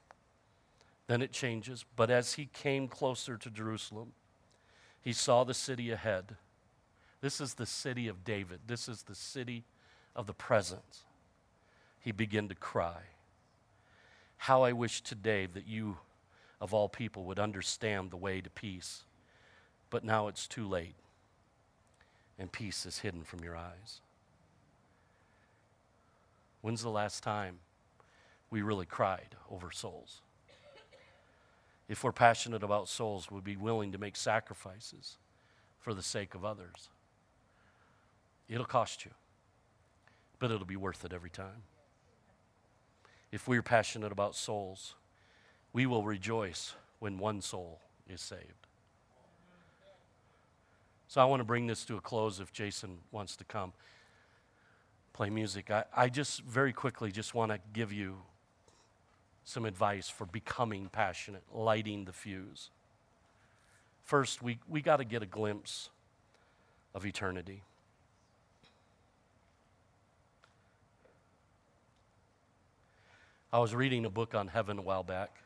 [1.07, 1.85] Then it changes.
[1.97, 4.13] But as he came closer to Jerusalem,
[5.01, 6.37] he saw the city ahead.
[7.21, 9.65] This is the city of David, this is the city
[10.15, 11.05] of the presence.
[12.01, 13.01] He began to cry.
[14.37, 15.99] How I wish today that you,
[16.61, 19.05] of all people, would understand the way to peace.
[19.89, 20.97] But now it's too late.
[22.39, 24.01] And peace is hidden from your eyes.
[26.61, 27.59] When's the last time
[28.51, 30.21] we really cried over souls?
[31.89, 35.19] If we're passionate about souls, we'd be willing to make sacrifices
[35.81, 36.89] for the sake of others.
[38.49, 39.11] It'll cost you,
[40.39, 41.65] but it'll be worth it every time.
[43.33, 44.95] If we're passionate about souls,
[45.73, 48.69] we will rejoice when one soul is saved.
[51.13, 53.75] So I want to bring this to a close if Jason wants to come
[55.13, 55.71] play music.
[55.71, 58.17] I, I just very quickly just want to give you
[59.45, 62.71] some advice for becoming passionate, lighting the fuse.
[64.03, 65.91] First, we, we got to get a glimpse
[66.95, 67.63] of eternity.
[73.53, 75.43] I was reading a book on heaven a while back,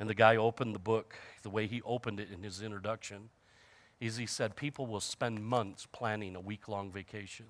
[0.00, 1.14] and the guy opened the book,
[1.44, 3.28] the way he opened it in his introduction,
[4.02, 7.46] is he said, People will spend months planning a week long vacation,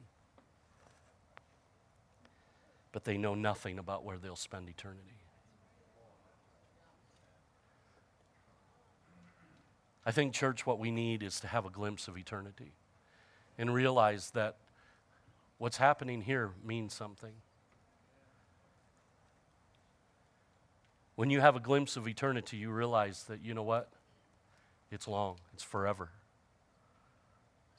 [2.92, 5.16] but they know nothing about where they'll spend eternity.
[10.04, 12.72] I think, church, what we need is to have a glimpse of eternity
[13.56, 14.56] and realize that
[15.56, 17.32] what's happening here means something.
[21.14, 23.88] When you have a glimpse of eternity, you realize that, you know what?
[24.90, 26.10] It's long, it's forever.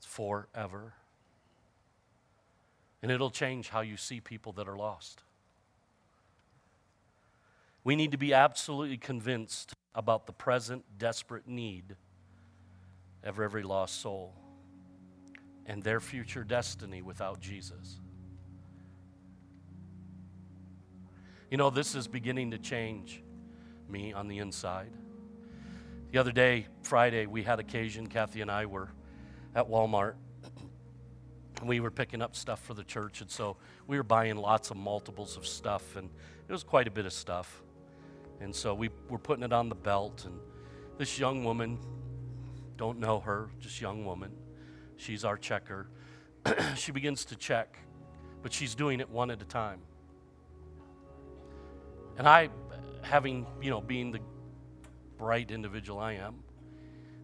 [0.05, 0.93] Forever.
[3.01, 5.21] And it'll change how you see people that are lost.
[7.83, 11.95] We need to be absolutely convinced about the present desperate need
[13.23, 14.33] of every lost soul
[15.65, 17.99] and their future destiny without Jesus.
[21.49, 23.21] You know, this is beginning to change
[23.87, 24.91] me on the inside.
[26.11, 28.89] The other day, Friday, we had occasion, Kathy and I were
[29.55, 30.15] at Walmart.
[31.63, 34.77] We were picking up stuff for the church, and so we were buying lots of
[34.77, 36.09] multiples of stuff, and
[36.47, 37.61] it was quite a bit of stuff.
[38.41, 40.37] And so we were putting it on the belt, and
[40.97, 41.79] this young woman
[42.77, 44.31] don't know her, just young woman.
[44.97, 45.87] She's our checker.
[46.75, 47.77] she begins to check,
[48.41, 49.79] but she's doing it one at a time.
[52.17, 52.49] And I,
[53.01, 54.19] having, you know, being the
[55.17, 56.35] bright individual I am,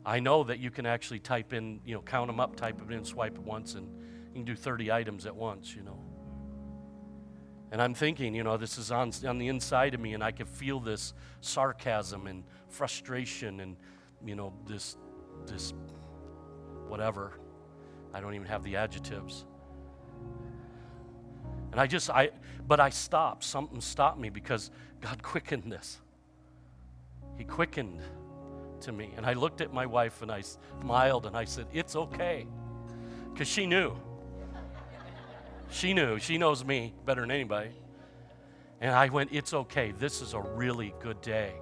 [0.06, 2.94] I know that you can actually type in, you know, count them up, type it
[2.94, 3.88] in, swipe it once, and
[4.30, 6.00] you can do 30 items at once, you know.
[7.72, 10.32] And I'm thinking, you know, this is on, on the inside of me, and I
[10.32, 13.76] can feel this sarcasm and frustration and,
[14.26, 14.98] you know, this
[15.46, 15.74] this
[16.88, 17.34] whatever.
[18.14, 19.46] I don't even have the adjectives.
[21.72, 22.32] And I just, I,
[22.68, 23.44] but I stopped.
[23.44, 24.72] Something stopped me because
[25.02, 26.00] God quickened this.
[27.38, 28.02] He quickened
[28.82, 29.14] to me.
[29.18, 30.42] And I looked at my wife and I
[30.82, 32.48] smiled and I said, It's okay.
[33.32, 33.96] Because she knew.
[35.70, 36.20] She knew.
[36.20, 37.72] She knows me better than anybody.
[38.82, 39.92] And I went, It's okay.
[39.92, 41.54] This is a really good day.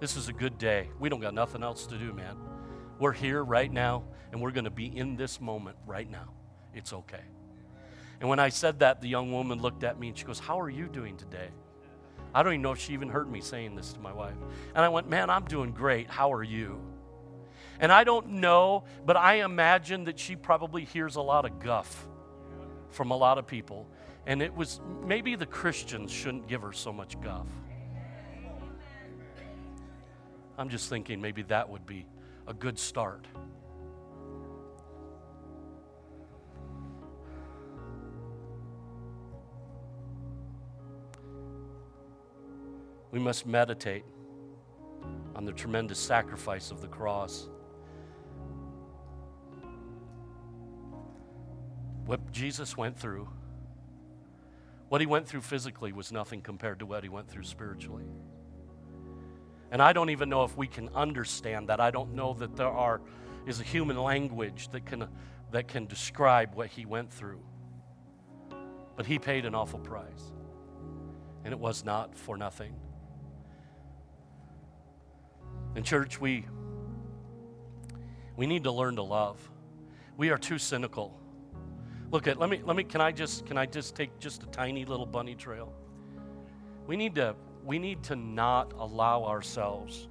[0.00, 0.88] This is a good day.
[0.98, 2.36] We don't got nothing else to do, man.
[2.98, 6.30] We're here right now, and we're going to be in this moment right now.
[6.74, 7.22] It's okay.
[8.20, 10.60] And when I said that, the young woman looked at me and she goes, How
[10.60, 11.48] are you doing today?
[12.34, 14.36] I don't even know if she even heard me saying this to my wife.
[14.74, 16.08] And I went, Man, I'm doing great.
[16.08, 16.80] How are you?
[17.80, 22.06] And I don't know, but I imagine that she probably hears a lot of guff
[22.90, 23.86] from a lot of people.
[24.26, 27.46] And it was maybe the Christians shouldn't give her so much guff.
[30.58, 32.06] I'm just thinking maybe that would be
[32.46, 33.26] a good start.
[43.10, 44.04] We must meditate
[45.34, 47.48] on the tremendous sacrifice of the cross.
[52.06, 53.28] What Jesus went through,
[54.88, 58.04] what he went through physically was nothing compared to what he went through spiritually.
[59.70, 61.80] And I don't even know if we can understand that.
[61.80, 63.00] I don't know that there are
[63.46, 65.08] is a human language that can
[65.52, 67.40] that can describe what he went through.
[68.96, 70.32] But he paid an awful price.
[71.44, 72.74] And it was not for nothing.
[75.76, 76.44] In church we
[78.36, 79.38] we need to learn to love.
[80.16, 81.18] We are too cynical.
[82.10, 84.46] Look at let me let me can I just can I just take just a
[84.46, 85.72] tiny little bunny trail?
[86.86, 90.08] We need to we need to not allow ourselves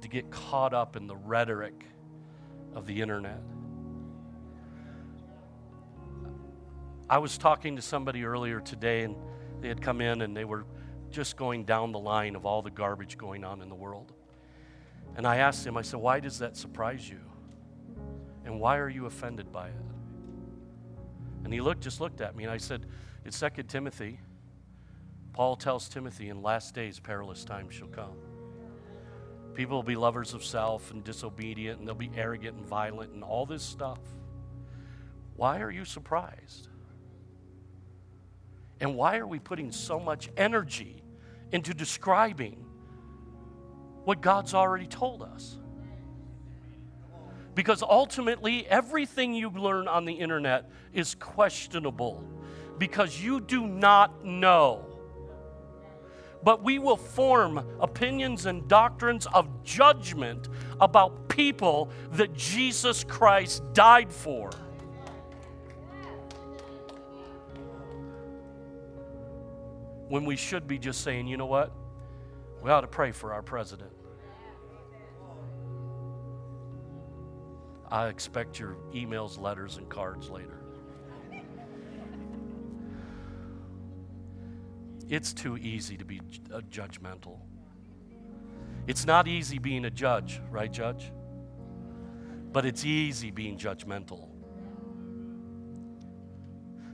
[0.00, 1.84] to get caught up in the rhetoric
[2.74, 3.40] of the internet.
[7.10, 9.16] I was talking to somebody earlier today, and
[9.60, 10.66] they had come in and they were
[11.10, 14.12] just going down the line of all the garbage going on in the world.
[15.18, 17.18] And I asked him, I said, Why does that surprise you?
[18.44, 19.74] And why are you offended by it?
[21.42, 22.86] And he looked, just looked at me, and I said,
[23.24, 24.20] It's Second Timothy.
[25.32, 28.14] Paul tells Timothy, in last days, perilous times shall come.
[29.54, 33.24] People will be lovers of self and disobedient, and they'll be arrogant and violent and
[33.24, 33.98] all this stuff.
[35.34, 36.68] Why are you surprised?
[38.80, 41.02] And why are we putting so much energy
[41.50, 42.67] into describing
[44.08, 45.58] what God's already told us?
[47.54, 52.24] Because ultimately, everything you learn on the internet is questionable
[52.78, 54.86] because you do not know.
[56.42, 60.48] But we will form opinions and doctrines of judgment
[60.80, 64.48] about people that Jesus Christ died for.
[70.08, 71.74] When we should be just saying, you know what?
[72.62, 73.97] We ought to pray for our president.
[77.90, 80.60] I expect your emails, letters, and cards later.
[85.08, 86.20] It's too easy to be
[86.52, 87.38] uh, judgmental.
[88.86, 91.12] It's not easy being a judge, right, Judge?
[92.52, 94.28] But it's easy being judgmental.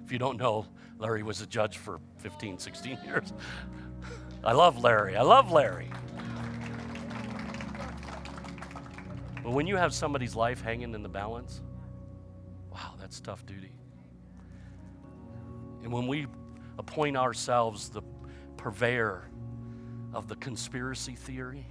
[0.05, 0.67] If you don't know,
[0.99, 3.33] Larry was a judge for 15, 16 years.
[4.45, 5.17] I love Larry.
[5.17, 5.91] I love Larry.
[9.45, 11.61] But when you have somebody's life hanging in the balance,
[12.73, 13.73] wow, that's tough duty.
[15.83, 16.27] And when we
[16.79, 18.01] appoint ourselves the
[18.57, 19.29] purveyor
[20.15, 21.67] of the conspiracy theory,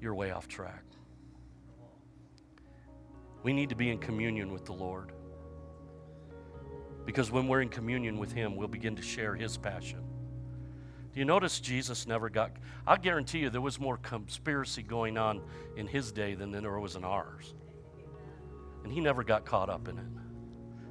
[0.00, 0.82] you're way off track.
[3.42, 5.12] We need to be in communion with the Lord.
[7.04, 10.02] Because when we're in communion with Him, we'll begin to share His passion.
[11.16, 12.52] Do you notice Jesus never got,
[12.86, 15.40] I guarantee you there was more conspiracy going on
[15.74, 17.54] in his day than there was in ours.
[18.84, 20.04] And he never got caught up in it.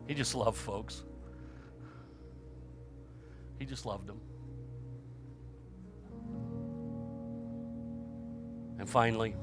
[0.07, 1.03] He just loved folks.
[3.59, 4.19] He just loved them.
[8.79, 9.35] And finally,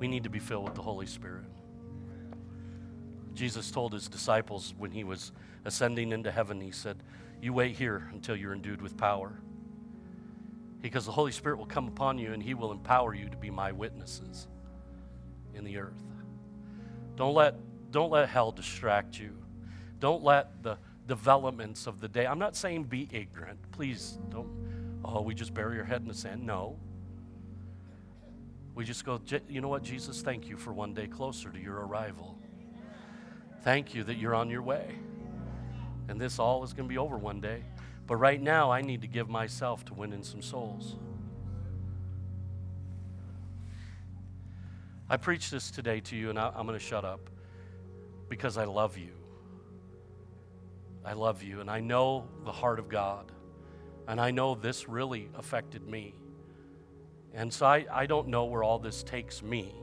[0.00, 1.44] we need to be filled with the Holy Spirit.
[3.34, 5.30] Jesus told his disciples when he was
[5.64, 6.96] ascending into heaven, he said,
[7.40, 9.38] You wait here until you're endued with power
[10.86, 13.50] because the Holy Spirit will come upon you and He will empower you to be
[13.50, 14.46] my witnesses
[15.52, 16.00] in the earth.
[17.16, 17.56] Don't let,
[17.90, 19.36] don't let hell distract you.
[19.98, 20.78] Don't let the
[21.08, 22.24] developments of the day.
[22.24, 23.58] I'm not saying be ignorant.
[23.72, 24.48] Please don't,
[25.04, 26.46] oh, we just bury our head in the sand.
[26.46, 26.78] No.
[28.76, 31.84] We just go, you know what, Jesus, thank you for one day closer to your
[31.84, 32.38] arrival.
[33.62, 34.94] Thank you that you're on your way.
[36.06, 37.64] And this all is going to be over one day.
[38.06, 40.96] But right now, I need to give myself to winning some souls.
[45.08, 47.30] I preach this today to you, and I, am going to shut up
[48.28, 49.10] because I love you.
[51.04, 53.30] I love you, and I know the heart of God.
[54.08, 56.14] And I know this really affected me.
[57.34, 59.74] And so I, I don't know where all this takes me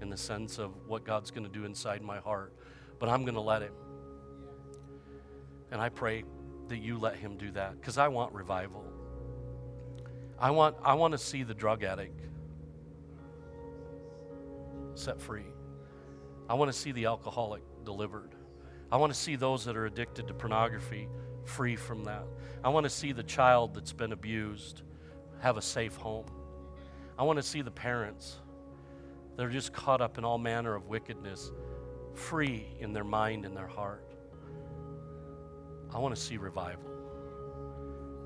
[0.00, 2.52] in the sense of what God's going to do inside my heart,
[2.98, 3.72] but I'm going to let Him.
[5.70, 6.24] And I pray
[6.68, 8.84] that you let him do that because I want revival.
[10.38, 12.20] I want, I want to see the drug addict
[14.94, 15.46] set free.
[16.48, 18.34] I want to see the alcoholic delivered.
[18.90, 21.08] I want to see those that are addicted to pornography
[21.44, 22.24] free from that.
[22.62, 24.82] I want to see the child that's been abused
[25.40, 26.26] have a safe home.
[27.18, 28.36] I want to see the parents
[29.36, 31.52] that are just caught up in all manner of wickedness
[32.14, 34.15] free in their mind and their heart.
[35.94, 36.90] I want to see revival.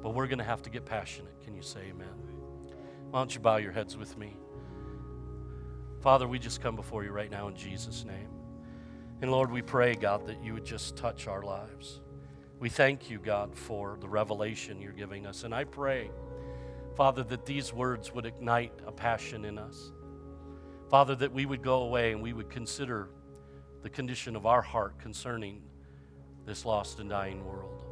[0.03, 1.35] But we're going to have to get passionate.
[1.45, 2.09] Can you say amen?
[3.11, 4.37] Why don't you bow your heads with me?
[6.01, 8.29] Father, we just come before you right now in Jesus' name.
[9.21, 12.01] And Lord, we pray, God, that you would just touch our lives.
[12.59, 15.45] We thank you, God, for the revelation you're giving us.
[15.45, 16.11] And I pray,
[16.97, 19.93] Father, that these words would ignite a passion in us.
[20.89, 23.11] Father, that we would go away and we would consider
[23.83, 25.63] the condition of our heart concerning
[26.47, 27.85] this lost and dying world.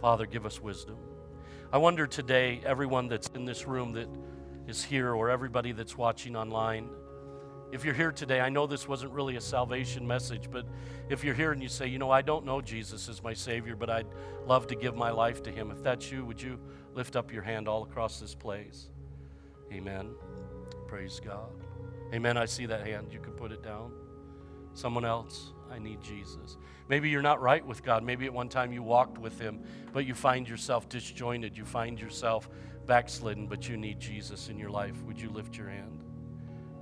[0.00, 0.96] Father, give us wisdom.
[1.72, 4.08] I wonder today, everyone that's in this room that
[4.66, 6.88] is here, or everybody that's watching online,
[7.72, 10.66] if you're here today, I know this wasn't really a salvation message, but
[11.08, 13.74] if you're here and you say, you know, I don't know Jesus as my Savior,
[13.74, 14.06] but I'd
[14.46, 16.58] love to give my life to Him, if that's you, would you
[16.94, 18.88] lift up your hand all across this place?
[19.72, 20.14] Amen.
[20.86, 21.50] Praise God.
[22.14, 22.36] Amen.
[22.36, 23.08] I see that hand.
[23.12, 23.90] You can put it down.
[24.74, 25.52] Someone else.
[25.70, 26.56] I need Jesus.
[26.88, 28.02] Maybe you're not right with God.
[28.04, 29.62] Maybe at one time you walked with Him,
[29.92, 31.56] but you find yourself disjointed.
[31.56, 32.48] You find yourself
[32.86, 35.02] backslidden, but you need Jesus in your life.
[35.02, 36.04] Would you lift your hand?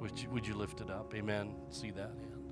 [0.01, 1.15] Would you, would you lift it up?
[1.15, 1.55] Amen.
[1.71, 2.45] See that hand.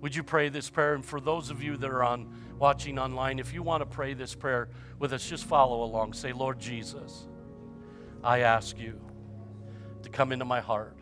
[0.00, 0.94] would you pray this prayer?
[0.94, 4.14] And for those of you that are on watching online, if you want to pray
[4.14, 4.68] this prayer
[4.98, 6.12] with us, just follow along.
[6.12, 7.26] Say, Lord Jesus,
[8.22, 9.00] I ask you
[10.02, 10.96] to come into my heart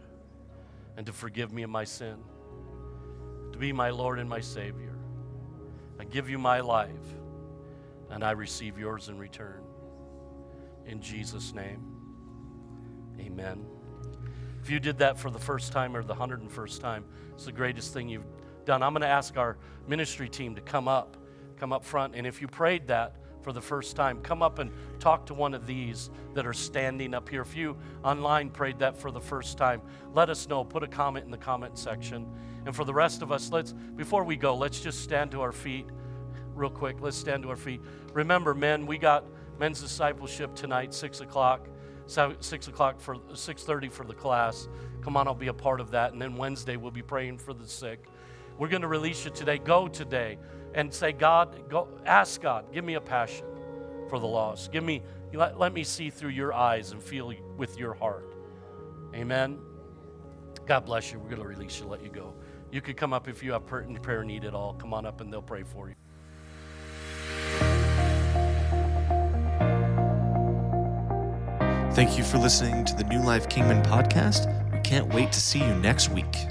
[0.97, 2.17] and to forgive me of my sin,
[3.63, 4.99] be my Lord and my Savior.
[6.01, 6.91] I give you my life,
[8.11, 9.63] and I receive yours in return.
[10.85, 11.81] In Jesus' name,
[13.21, 13.65] amen.
[14.61, 17.05] If you did that for the first time or the 101st time,
[17.35, 18.27] it's the greatest thing you've
[18.65, 18.83] done.
[18.83, 19.57] I'm going to ask our
[19.87, 21.17] ministry team to come up,
[21.57, 22.17] come up front.
[22.17, 25.55] And if you prayed that for the first time, come up and talk to one
[25.55, 27.43] of these that are standing up here.
[27.43, 29.83] If you online prayed that for the first time,
[30.15, 30.65] let us know.
[30.65, 32.27] Put a comment in the comment section.
[32.65, 35.53] And for the rest of us, let's, before we go, let's just stand to our
[35.53, 35.87] feet
[36.55, 37.01] real quick.
[37.01, 37.81] Let's stand to our feet.
[38.13, 39.25] Remember, men, we got
[39.59, 41.69] men's discipleship tonight, 6 o'clock
[42.07, 44.69] six o'clock for six thirty for the class.
[45.03, 46.13] Come on, I'll be a part of that.
[46.13, 48.05] And then Wednesday we'll be praying for the sick.
[48.59, 49.59] We're going to release you today.
[49.59, 50.39] Go today
[50.75, 53.47] and say, God, go ask God, give me a passion
[54.09, 54.73] for the lost.
[54.73, 55.03] Give me
[55.33, 58.35] let, let me see through your eyes and feel with your heart.
[59.15, 59.59] Amen.
[60.67, 61.19] God bless you.
[61.19, 62.35] We're going to release you, let you go.
[62.73, 64.73] You could come up if you have prayer need at all.
[64.73, 65.95] Come on up and they'll pray for you.
[71.93, 74.49] Thank you for listening to the New Life Kingman podcast.
[74.73, 76.47] We can't wait to see you next week.